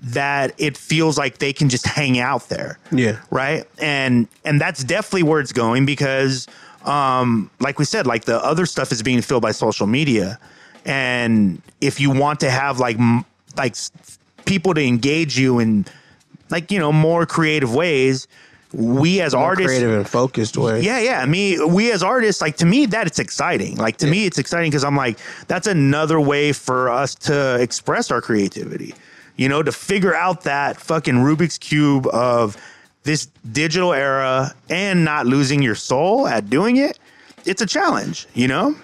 [0.00, 2.78] that it feels like they can just hang out there.
[2.92, 3.20] Yeah.
[3.30, 3.64] Right.
[3.80, 6.46] And and that's definitely where it's going because
[6.84, 10.38] um like we said, like the other stuff is being filled by social media.
[10.84, 13.24] And if you want to have like m-
[13.56, 13.76] like
[14.44, 15.86] people to engage you in
[16.50, 18.26] like, you know, more creative ways,
[18.72, 20.80] we as More artists creative and focused way.
[20.82, 21.24] yeah, yeah.
[21.24, 23.76] Me, we as artists, like to me, that it's exciting.
[23.76, 28.10] Like to me, it's exciting because I'm like, that's another way for us to express
[28.10, 28.94] our creativity.
[29.36, 32.56] You know, to figure out that fucking Rubik's cube of
[33.04, 36.98] this digital era and not losing your soul at doing it.
[37.46, 38.26] It's a challenge.
[38.34, 38.76] You know.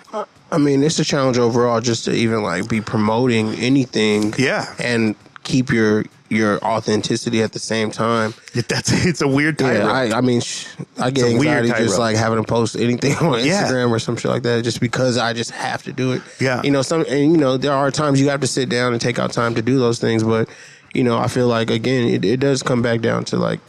[0.51, 4.32] I mean, it's a challenge overall just to even like be promoting anything.
[4.39, 4.72] Yeah.
[4.78, 6.05] And keep your
[6.35, 8.35] your authenticity at the same time.
[8.55, 9.91] It- That's it's a weird Yeah, title.
[9.91, 10.66] I, I mean, sh-
[10.99, 13.64] I get It's anxiety just like having to post anything on Yeah.
[13.64, 16.22] Instagram or some shit like that, just because I just have to do it.
[16.41, 16.61] Yeah.
[16.62, 19.01] you know, some and you know there are times you have to sit down and
[19.01, 20.49] take out time to do those things, but
[20.95, 23.61] you know, I feel like again, it, it does come back down to like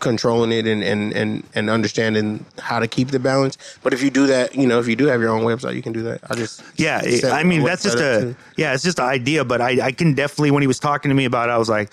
[0.00, 3.56] controlling it and, and and and understanding how to keep the balance.
[3.82, 5.82] But if you do that, you know, if you do have your own website, you
[5.82, 6.20] can do that.
[6.30, 8.36] I just Yeah, it- I mean that's just a too.
[8.56, 11.14] yeah, it's just an idea, but I I can definitely when he was talking to
[11.14, 11.92] me about it, I was like,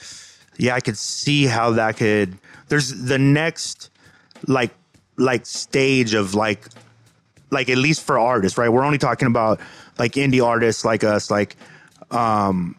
[0.57, 2.37] yeah, I could see how that could.
[2.69, 3.89] There's the next
[4.47, 4.71] like
[5.17, 6.67] like stage of like
[7.51, 8.69] like at least for artists, right?
[8.69, 9.59] We're only talking about
[9.97, 11.55] like indie artists like us, like
[12.11, 12.75] um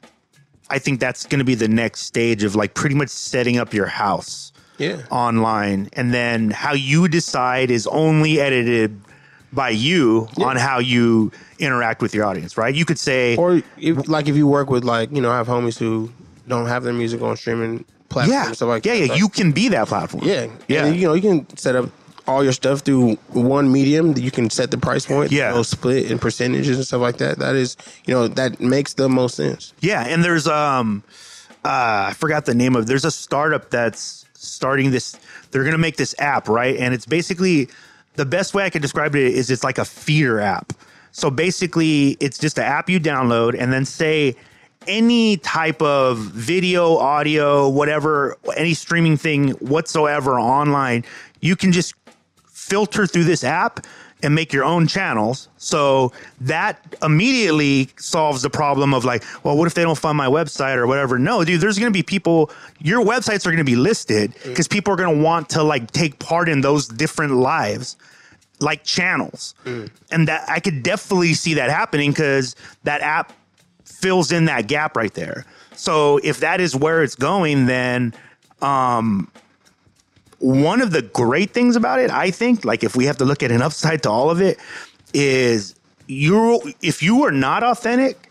[0.70, 3.72] I think that's going to be the next stage of like pretty much setting up
[3.72, 5.02] your house Yeah.
[5.10, 5.88] online.
[5.94, 9.00] And then how you decide is only edited
[9.52, 12.74] by you on how you interact with your audience right?
[12.74, 15.46] You could say Or if, like if you work with like you know I have
[15.48, 16.12] homies who
[16.46, 18.52] don't have their music on streaming platforms yeah.
[18.52, 19.06] stuff like yeah that.
[19.08, 20.24] yeah you can be that platform.
[20.24, 20.48] Yeah.
[20.68, 20.84] Yeah.
[20.86, 21.88] And, you know you can set up
[22.28, 24.16] all your stuff through one medium.
[24.16, 25.32] You can set the price point.
[25.32, 25.48] Yeah.
[25.48, 27.38] you know, split in percentages and stuff like that.
[27.38, 27.76] That is
[28.06, 29.72] you know that makes the most sense.
[29.80, 31.02] Yeah, and there's um
[31.64, 35.16] uh I forgot the name of there's a startup that's starting this
[35.50, 36.76] they're going to make this app, right?
[36.76, 37.68] And it's basically
[38.14, 40.72] the best way I can describe it is it's like a feeder app.
[41.12, 44.36] So basically it's just an app you download and then say
[44.86, 51.04] any type of video, audio, whatever, any streaming thing whatsoever online,
[51.40, 51.94] you can just
[52.68, 53.86] filter through this app
[54.22, 55.48] and make your own channels.
[55.58, 60.26] So that immediately solves the problem of like, well, what if they don't find my
[60.26, 61.18] website or whatever?
[61.18, 62.50] No, dude, there's going to be people,
[62.80, 65.90] your websites are going to be listed because people are going to want to like
[65.92, 67.96] take part in those different lives
[68.60, 69.54] like channels.
[70.10, 73.32] And that I could definitely see that happening because that app
[73.84, 75.44] fills in that gap right there.
[75.76, 78.14] So if that is where it's going, then
[78.60, 79.30] um,
[80.38, 83.42] one of the great things about it, I think, like if we have to look
[83.42, 84.58] at an upside to all of it,
[85.12, 85.74] is
[86.06, 88.30] you're if you are not authentic,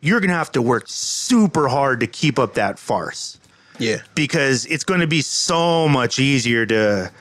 [0.00, 3.38] you're gonna have to work super hard to keep up that farce.
[3.78, 7.12] Yeah, because it's going to be so much easier to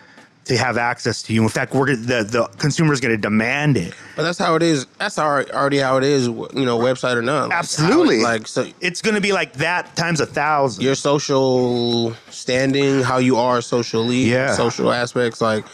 [0.46, 1.42] to have access to you.
[1.44, 3.94] In fact, we're the the consumer is going to demand it.
[4.16, 4.86] but that's how it is.
[5.00, 6.28] That's already already how it is.
[6.28, 7.50] You know, website or not.
[7.50, 8.20] Like, Absolutely.
[8.20, 8.68] it- like so.
[8.82, 10.84] It's going to be like that times a thousand.
[10.84, 14.54] your social standing, how you are socially, Yeah.
[14.56, 15.66] social aspects, like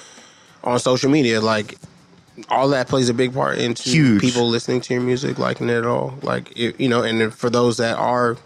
[0.63, 1.77] on social media, like
[2.49, 4.21] all that plays a big part into Huge.
[4.21, 6.13] people listening to your music, liking it at all.
[6.21, 8.37] Like it, you know, and for those that are,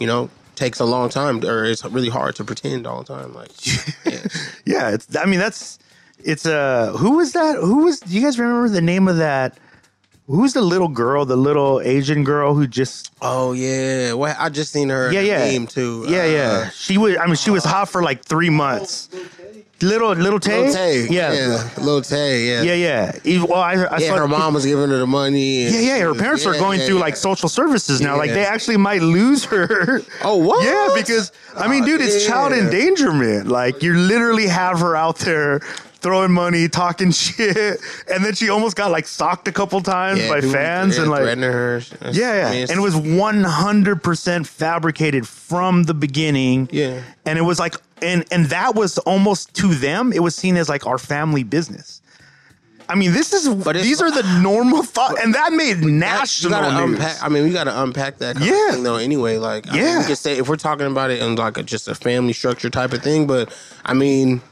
[0.00, 3.34] you know, takes a long time, or it's really hard to pretend all the time.
[3.34, 3.50] Like,
[4.06, 4.18] yeah.
[4.64, 5.14] Yeah, it's.
[5.16, 5.78] I mean, that's.
[6.24, 7.56] It's uh Who was that?
[7.56, 7.98] Who was?
[8.00, 9.58] Do you guys remember the name of that?
[10.28, 11.24] Who's the little girl?
[11.26, 13.10] The little Asian girl who just.
[13.20, 15.38] oh yeah, well, I just seen her Yeah, yeah.
[15.44, 16.06] name too.
[16.08, 16.68] Yeah, Uh, yeah.
[16.70, 17.16] She was.
[17.18, 19.08] I mean, she was hot for like three months.
[19.82, 20.64] Little little Tay.
[20.64, 21.06] Lil Tay.
[21.10, 21.32] Yeah.
[21.32, 21.68] Yeah.
[21.78, 22.46] Lil Tay.
[22.46, 22.62] Yeah.
[22.62, 23.44] Yeah, yeah.
[23.44, 25.66] Well, I, I Yeah, saw her mom was giving her the money.
[25.66, 25.98] and- Yeah, yeah.
[26.04, 27.00] Her parents are Yeah, going yeah, through yeah.
[27.02, 28.16] like social services now.
[28.16, 28.34] Like Yeah.
[28.34, 30.02] they actually might lose her.
[30.24, 30.64] Oh, what?
[30.64, 32.58] Yeah, because I mean, dude, it's ah, child yeah.
[32.62, 33.48] endangerment.
[33.48, 35.60] Like you literally have her out there
[36.02, 37.80] throwing money, talking shit,
[38.12, 41.10] and then she almost got like socked a couple times Yeah, by fans yeah, and
[41.10, 41.22] like.
[41.22, 41.80] threatening her.
[42.10, 42.48] Yeah, yeah.
[42.48, 46.68] I mean, and it was 100% fabricated from the beginning.
[46.72, 47.02] Yeah.
[47.26, 50.68] And it was like, and and that was almost to them, it was seen as
[50.68, 52.00] like our family business.
[52.88, 56.94] I mean, this is But these are the normal thought, and that made national news.
[56.98, 57.22] unpack.
[57.22, 58.36] I mean, we gotta unpack that.
[58.36, 58.68] Kind Yeah.
[58.68, 58.96] Of thing, though.
[58.96, 59.98] Anyway, like, I mean, Yeah.
[60.00, 62.68] we could say if we're talking about it in like a, just a family structure
[62.68, 64.42] type of thing, but I mean,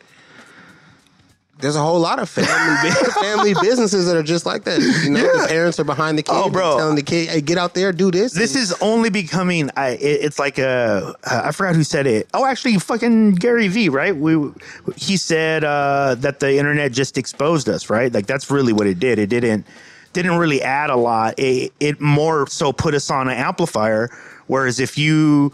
[1.60, 2.90] there's a whole lot of family
[3.20, 4.80] family businesses that are just like that.
[4.80, 5.42] You know, Yeah.
[5.42, 6.76] the parents are behind the kid, Oh, bro.
[6.78, 9.70] telling the kid, "Hey, get out there, do this." This And- is only becoming.
[9.76, 9.90] I.
[9.90, 11.14] It, it's like a.
[11.24, 12.28] I forgot who said it.
[12.34, 13.88] Oh, actually, fucking Gary V.
[13.88, 14.16] Right?
[14.16, 14.50] We.
[14.96, 17.90] He said uh, that the internet just exposed us.
[17.90, 18.12] Right?
[18.12, 19.18] Like that's really what it did.
[19.18, 19.66] It didn't.
[20.12, 21.38] Didn't really add a lot.
[21.38, 24.10] It, it more so put us on an amplifier.
[24.48, 25.52] Whereas if you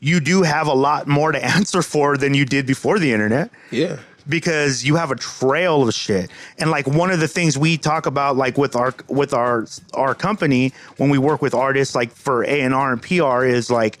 [0.00, 3.50] you do have a lot more to answer for than you did before the internet
[3.70, 3.96] yeah.
[4.28, 6.30] Because you have a trail of shit.
[6.58, 10.14] And like one of the things we talk about, like with our with our our
[10.14, 13.98] company when we work with artists, like for A and R and PR, is like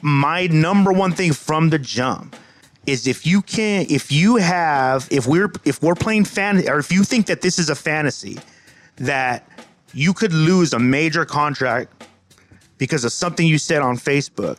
[0.00, 2.36] my number one thing from the jump
[2.86, 6.90] is if you can if you have if we're if we're playing fan or if
[6.90, 8.38] you think that this is a fantasy
[8.96, 9.48] that
[9.94, 12.06] you could lose a major contract
[12.78, 14.58] because of something you said on Facebook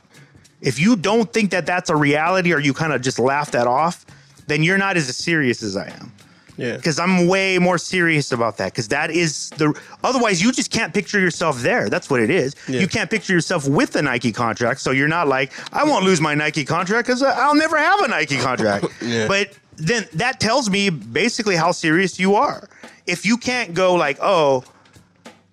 [0.62, 3.68] if you don't think that that's a reality or you kind of just laugh that
[3.68, 4.06] off
[4.48, 6.12] then you're not as serious as i am
[6.58, 6.76] Yeah.
[6.76, 9.74] because i'm way more serious about that because that is the
[10.04, 12.80] otherwise you just can't picture yourself there that's what it is Yeah.
[12.82, 16.22] you can't picture yourself with the nike contract so you're not like i won't lose
[16.22, 19.28] my nike contract because i'll never have a nike contract Yeah.
[19.28, 22.70] but then that tells me basically how serious you are
[23.08, 24.64] if you can't go like oh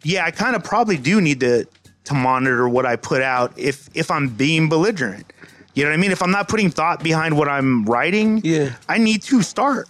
[0.03, 1.67] yeah, I kind of probably do need to
[2.05, 5.31] to monitor what I put out if if I'm being belligerent.
[5.75, 6.11] You know what I mean?
[6.11, 8.75] If I'm not putting thought behind what I'm writing, Yeah.
[8.89, 9.89] I need to start.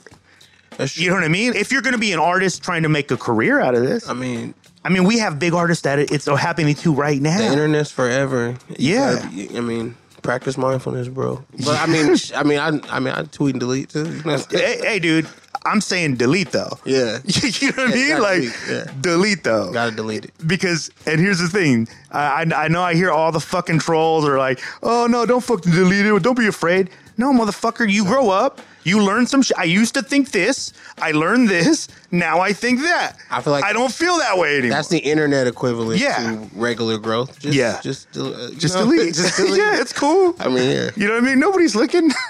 [0.94, 1.54] You know what I mean?
[1.54, 4.08] If you're going to be an artist trying to make a career out of this,
[4.08, 4.54] I mean,
[4.84, 7.36] I mean, we have big artists that it, it's so happening to right now.
[7.36, 8.56] the internet's forever.
[8.78, 9.16] Yeah.
[9.16, 11.44] gotta I mean, practice mindfulness, bro.
[11.64, 14.04] But I mean, I mean, I, I mean, I tweet and delete too.
[14.06, 14.80] You know what I'm saying?
[14.80, 15.26] hey, hey, dude,
[15.64, 16.78] I'm saying delete though.
[16.84, 17.18] Yeah.
[17.24, 18.22] you know what I Yeah, mean?
[18.22, 18.92] Like delete, yeah.
[19.00, 19.72] delete though.
[19.72, 20.32] Gotta delete it.
[20.46, 24.24] because and here's the thing I, I I know I hear all the fucking trolls
[24.26, 28.30] are like oh no don't fucking delete it don't be afraid no motherfucker you grow
[28.30, 32.52] up you learn some shit I used to think this I learned this now I
[32.52, 36.00] think that I feel like I don't feel that way anymore That's the internet equivalent
[36.00, 36.16] Yeah.
[36.32, 37.38] to regular growth.
[37.38, 37.80] Just, Yeah.
[37.82, 39.58] Just, uh, just know, delete just delete.
[39.58, 40.90] yeah it's cool I mean, yeah.
[40.96, 42.10] you know what I mean nobody's looking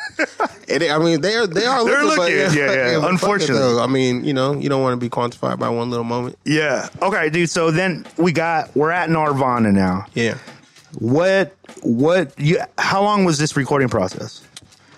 [0.68, 3.80] It, I mean, they are they are They're looking, but looking, yeah, yeah, but unfortunately.
[3.80, 6.36] I mean, you know, you don't want to be quantified by one little moment.
[6.44, 10.36] yeah okay dude so then we got we're at Nirvana now Yeah,
[10.98, 14.42] what what you how long was this recording process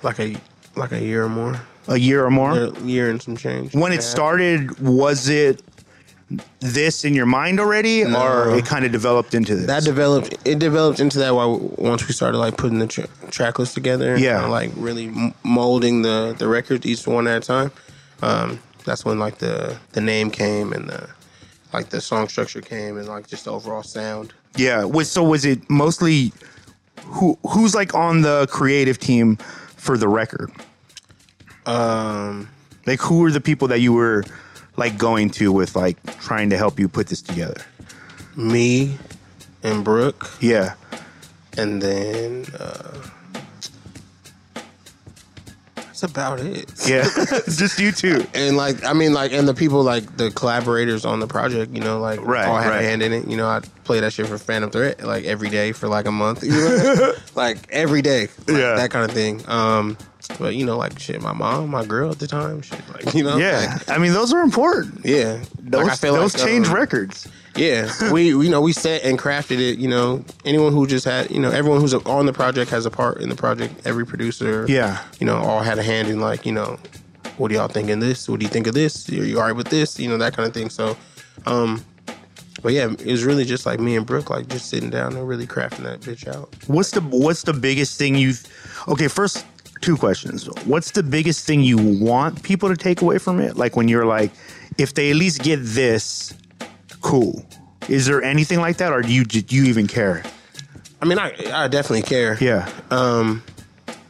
[0.03, 0.37] like a
[0.77, 3.75] like a year or more, a year or more a year and some change.
[3.75, 5.63] when it started, was it
[6.61, 8.23] this in your mind already, No.
[8.23, 9.67] or it kind of developed into this?
[9.67, 13.59] that developed it developed into that while once we started like putting the tra- track
[13.59, 14.47] list together and Yeah.
[14.47, 15.13] like really
[15.43, 17.71] molding the the record each one at a time
[18.23, 21.07] um that's when like the the name came and the
[21.75, 24.85] like the song structure came and like just the overall sound yeah.
[24.85, 26.33] Was so was it mostly
[27.05, 29.37] who who's like on the creative team
[29.83, 30.51] for the record?
[31.67, 32.49] um
[32.87, 34.25] Like who were the people that you were
[34.77, 37.61] like going to with like trying to help you put this together?
[38.37, 38.97] me
[39.63, 40.75] and Brooke Yeah.
[41.59, 42.97] and then uh
[46.03, 47.03] that's about it Yeah.
[47.47, 48.27] Just you two.
[48.35, 51.81] and like I mean like and the people like the collaborators on the project, you
[51.81, 52.81] know, like Right, all had right.
[52.81, 53.27] a hand in it.
[53.29, 56.13] You know, I play that shit for Phantom Threat like every day for like a
[56.13, 56.43] month.
[56.45, 57.13] You know?
[57.35, 58.29] like every day.
[58.47, 58.75] Like, Yeah.
[58.77, 59.43] That kind of thing.
[59.49, 59.97] Um
[60.39, 63.23] but you know, like shit, my mom, my girl at the time, shit, like you
[63.25, 63.77] know, Yeah.
[63.79, 65.01] like, I mean, those are important.
[65.05, 65.43] yeah.
[65.59, 67.29] Those, like, those like, change um, records.
[67.57, 69.79] yeah, we you know we set and crafted it.
[69.79, 72.91] You know, anyone who just had you know everyone who's on the project has a
[72.91, 73.75] part in the project.
[73.87, 75.03] Every producer, Yeah.
[75.21, 76.79] you know, all had a hand in like you know,
[77.39, 78.29] what do y'all think in this?
[78.29, 79.09] What do you think of this?
[79.09, 79.99] Are you alright with this?
[79.99, 80.69] You know that kind of thing.
[80.71, 80.97] So,
[81.47, 81.85] um,
[82.63, 85.27] but yeah, it was really just like me and Brooke like just sitting down and
[85.27, 86.55] really crafting that bitch out.
[86.67, 88.35] What's the what's the biggest thing you
[88.89, 89.47] Okay, first
[89.83, 90.49] two questions.
[90.65, 93.57] What's the biggest thing you want people to take away from it?
[93.57, 94.31] Like when you're like
[94.79, 96.33] if they at least get this
[97.01, 97.45] cool.
[97.89, 100.23] Is there anything like that or do you do you even care?
[101.01, 102.39] I mean, I I definitely care.
[102.41, 102.71] Yeah.
[102.91, 103.43] Um,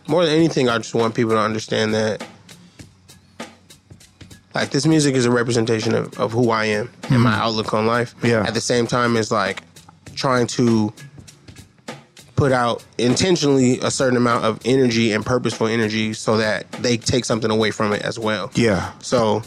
[0.07, 2.25] more than anything, I just want people to understand that
[4.55, 7.87] like this music is a representation of, of who I am and my outlook on
[7.87, 8.15] life.
[8.23, 8.45] Yeah.
[8.47, 9.63] At the same time, it's like
[10.15, 10.93] trying to
[12.43, 17.25] put out intentionally a certain amount of energy and purposeful energy so that they take
[17.25, 18.51] something away from it as well.
[18.57, 18.91] Yeah.
[18.99, 19.43] So,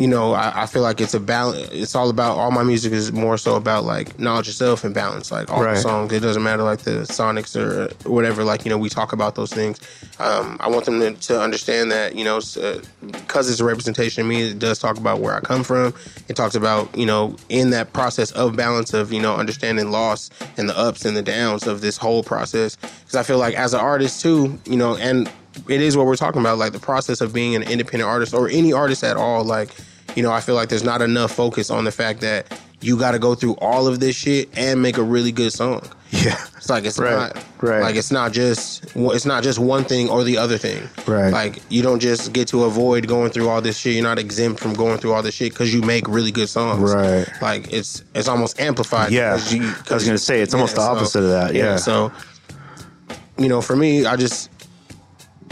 [0.00, 1.68] you know, I, I feel like it's a balance.
[1.72, 5.30] It's all about all my music is more so about like knowledge yourself and balance.
[5.30, 5.74] Like all Right.
[5.74, 8.42] the songs, it doesn't matter like the sonics or whatever.
[8.42, 9.78] Like you know, we talk about those things.
[10.18, 13.64] Um, I want them to, to understand that you know, s- uh, because it's a
[13.64, 14.42] representation of me.
[14.50, 15.92] It does talk about where I come from.
[16.28, 20.30] It talks about you know, in that process of balance of you know, understanding loss
[20.56, 22.76] and the ups and the downs of this whole process.
[22.76, 25.30] Because I feel like as an artist too, you know, and
[25.68, 28.48] it is what we're talking about, like the process of being an independent artist or
[28.48, 29.44] any artist at all.
[29.44, 29.68] Like,
[30.16, 33.10] you know, I feel like there's not enough focus on the fact that you got
[33.12, 35.82] to go through all of this shit and make a really good song.
[36.10, 36.34] Yeah.
[36.56, 37.82] It's like it's Right, not right.
[37.82, 40.82] like it's not just it's not just one thing or the other thing.
[41.06, 41.30] Right.
[41.32, 43.94] Like you don't just get to avoid going through all this shit.
[43.94, 46.92] You're not exempt from going through all this shit because you make really good songs.
[46.92, 47.28] Right.
[47.40, 49.12] Like it's it's almost amplified.
[49.12, 49.34] Yeah.
[49.36, 51.76] because you- I was gonna say, it's almost the opposite of that, yeah.
[51.76, 52.10] So
[53.38, 54.50] you know, for me, I just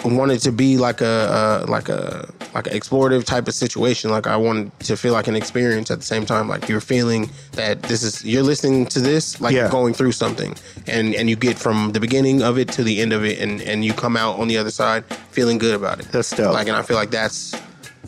[0.04, 4.10] wanted to be like a uh, like a like an explorative type of situation.
[4.10, 6.48] Like I wanted to feel like an experience at the same time.
[6.48, 9.62] Like you're feeling that this is you're listening to this like Yeah.
[9.62, 10.54] you're going through something,
[10.86, 13.60] and and you get from the beginning of it to the end of it, and
[13.62, 16.06] and you come out on the other side feeling good about it.
[16.12, 16.52] That's dope.
[16.54, 17.54] Like, and I feel like that's.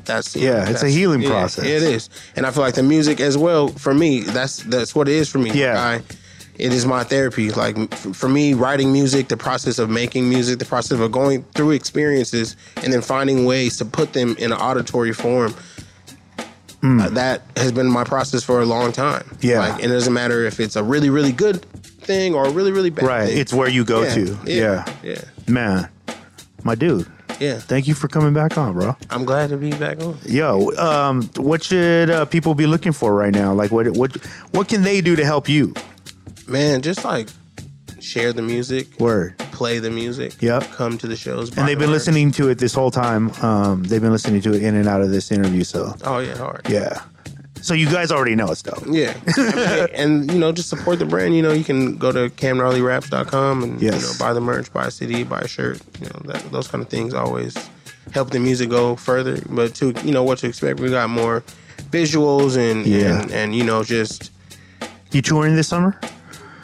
[0.07, 1.65] That's Yeah, it's a healing yeah, process.
[1.65, 3.69] It is, and I feel like the music as well.
[3.69, 5.51] For me, that's that's what it is for me.
[5.51, 5.75] Yeah.
[5.75, 6.15] Like, I,
[6.61, 7.51] it is my therapy.
[7.51, 11.73] Like for me, writing music, the process of making music, the process of going through
[11.73, 15.55] experiences, and then finding ways to put them in an auditory form.
[16.81, 16.99] Hmm.
[16.99, 19.25] uh, that has been my process for a long time.
[19.43, 19.59] Yeah.
[19.59, 21.63] like, and it doesn't matter if it's a really, really good
[22.01, 23.05] thing or a really, really bad.
[23.05, 23.29] Right.
[23.29, 23.37] thing.
[23.39, 24.39] It's where you go Yeah, to.
[24.47, 24.85] yeah, Yeah.
[25.03, 25.89] yeah, Man,
[26.65, 27.07] my dude.
[27.39, 27.59] yeah.
[27.59, 28.97] Thank you for coming back on, bro.
[29.11, 30.17] I'm glad to be back on.
[30.25, 33.53] Yo, um, what should uh, people be looking for right now?
[33.53, 34.17] Like, what what
[34.53, 35.75] what can they do to help you?
[36.51, 37.29] Man, just like
[38.01, 39.39] share the music, Word.
[39.39, 40.41] play the music.
[40.43, 40.71] Yep.
[40.73, 41.57] Come to the shows.
[41.57, 43.31] And they've been listening to it this whole time.
[43.43, 45.65] Um, they've been listening to it in and out of this interview.
[45.65, 46.63] So Oh yeah, hard.
[46.69, 47.03] yeah.
[47.63, 48.83] So you guys already know it's dope.
[48.89, 49.15] Yeah.
[49.93, 51.37] and, you know, just support the brand.
[51.37, 53.95] You know, you can go to camgnarlyraps.com and, Yes.
[53.95, 55.79] you know, buy the merch, buy a CD, buy a shirt.
[56.01, 57.55] You know, that, those kind of things always
[58.13, 59.43] help the music go further.
[59.51, 61.43] But to, you know, what to expect, we got more
[61.91, 63.21] visuals and, Yeah.
[63.21, 64.31] and, and, you know, just,
[65.13, 66.01] You touring this summer?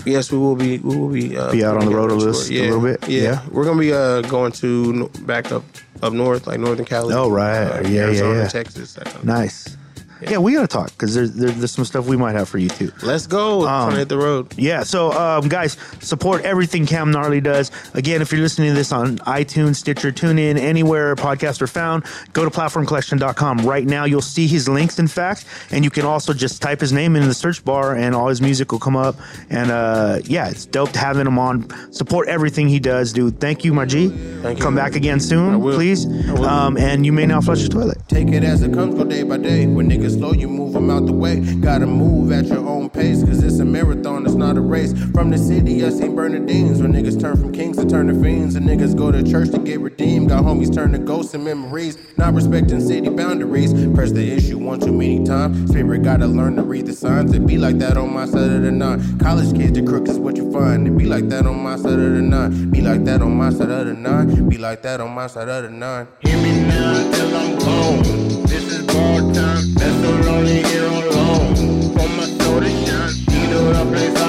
[0.06, 2.40] Yes, we will be, we will be, uh, Be out on the road a little-
[2.40, 3.08] a little bit?
[3.08, 3.22] Yeah.
[3.22, 3.40] Yeah.
[3.50, 5.64] We're going to be, uh, going to back up,
[6.02, 7.14] up north, like Northern Cali.
[7.14, 7.66] Oh, right.
[7.66, 8.48] uh, Yeah, yeah, Arizona, yeah.
[8.48, 8.94] Texas.
[8.94, 9.76] That kind of Nice.
[10.20, 12.68] Yeah, we gotta talk because there's, there's there's some stuff we might have for you
[12.68, 12.92] too.
[13.02, 13.66] Let's go.
[13.66, 14.54] Um, hit the road.
[14.56, 17.70] Yeah, so um, guys, support everything Cam Gnarly does.
[17.94, 22.44] Again, if you're listening to this on iTunes, Stitcher, TuneIn, anywhere podcasts are found, go
[22.44, 23.58] to platformcollection.com.
[23.66, 26.92] Right now, you'll see his links, in fact, and you can also just type his
[26.92, 29.16] name in the search bar and all his music will come up.
[29.50, 31.68] And uh, yeah, it's dope having him on.
[31.92, 33.40] Support everything he does, dude.
[33.40, 34.08] Thank you, my G.
[34.08, 34.64] Thank you.
[34.64, 35.74] Come back again soon, will.
[35.74, 36.06] please.
[36.06, 36.44] I will.
[36.44, 37.98] Um, and you may now flush the toilet.
[38.08, 39.66] Take it as it comes, go day by day.
[39.66, 41.40] When niggas slow, you move them out the way.
[41.56, 44.92] Gotta move at your own pace, cause it's a marathon, it's not a race.
[45.12, 46.14] From the city of St.
[46.14, 49.50] Bernardines, where niggas turn from kings to turn to fiends, and niggas go to church
[49.50, 50.28] to get redeemed.
[50.28, 53.72] Got homies turn to ghosts and memories, not respecting city boundaries.
[53.94, 55.70] Press the issue one too many times.
[55.70, 57.32] Spirit gotta learn to read the signs.
[57.32, 59.18] It be like that on my side of the nine.
[59.18, 60.86] College kids, the crook is what you find.
[60.86, 62.70] It be like that on my side of the nine.
[62.70, 64.48] Be like that on my side of the nine.
[64.48, 66.08] Be like that on my side of the nine.
[66.20, 68.25] Hear me now till I'm gone.
[68.56, 69.74] This is bar time.
[69.74, 71.92] That's so lonely here alone.
[71.92, 73.50] For my soul to shine.
[73.50, 74.25] Know the place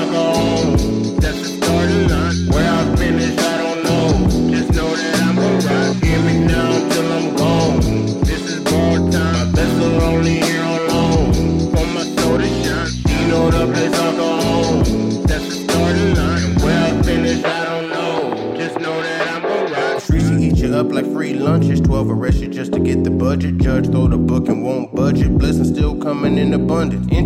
[26.77, 27.16] coming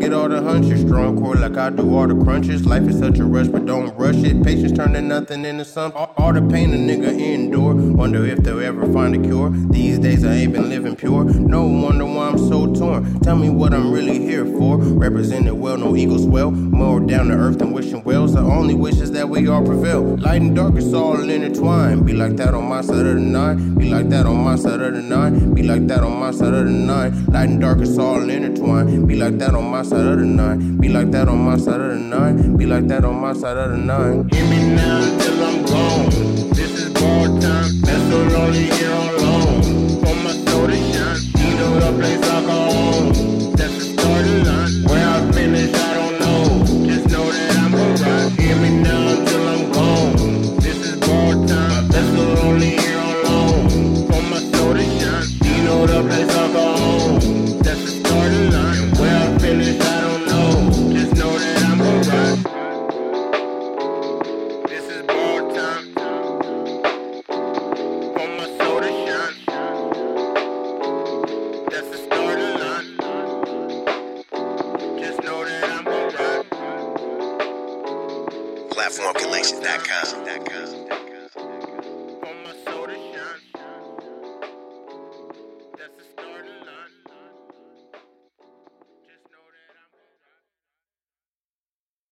[0.00, 0.80] get all the hunches.
[0.80, 2.64] Strong core like I do all the crunches.
[2.64, 4.42] Life is such a rush, but don't rush it.
[4.42, 6.00] Patience turning nothing into something.
[6.00, 7.74] All, all the pain a nigga endure.
[7.74, 9.50] Wonder if they'll ever find a cure.
[9.50, 11.24] These days I ain't been living pure.
[11.24, 13.20] No wonder why I'm so torn.
[13.20, 14.78] Tell me what I'm really here for.
[14.78, 16.50] Represented well, no ego swell.
[16.50, 18.32] More down to earth than wishing wells.
[18.32, 20.16] The only wish is that we all prevail.
[20.16, 22.06] Light and dark is all intertwined.
[22.06, 23.74] Be like that on my side of the nine.
[23.74, 25.52] Be like that on my side of the nine.
[25.54, 27.26] Be like that on my side of the nine.
[27.26, 29.06] Light and dark is all intertwined.
[29.06, 30.76] Be like that on my side of the nine.
[30.76, 32.56] Be like that on my side of the nine.
[32.56, 34.22] Be like that on my side of the nine.
[34.28, 36.10] Give me now till I'm gone.
[36.54, 37.70] This is ball time.
[37.82, 39.09] That's the lonely here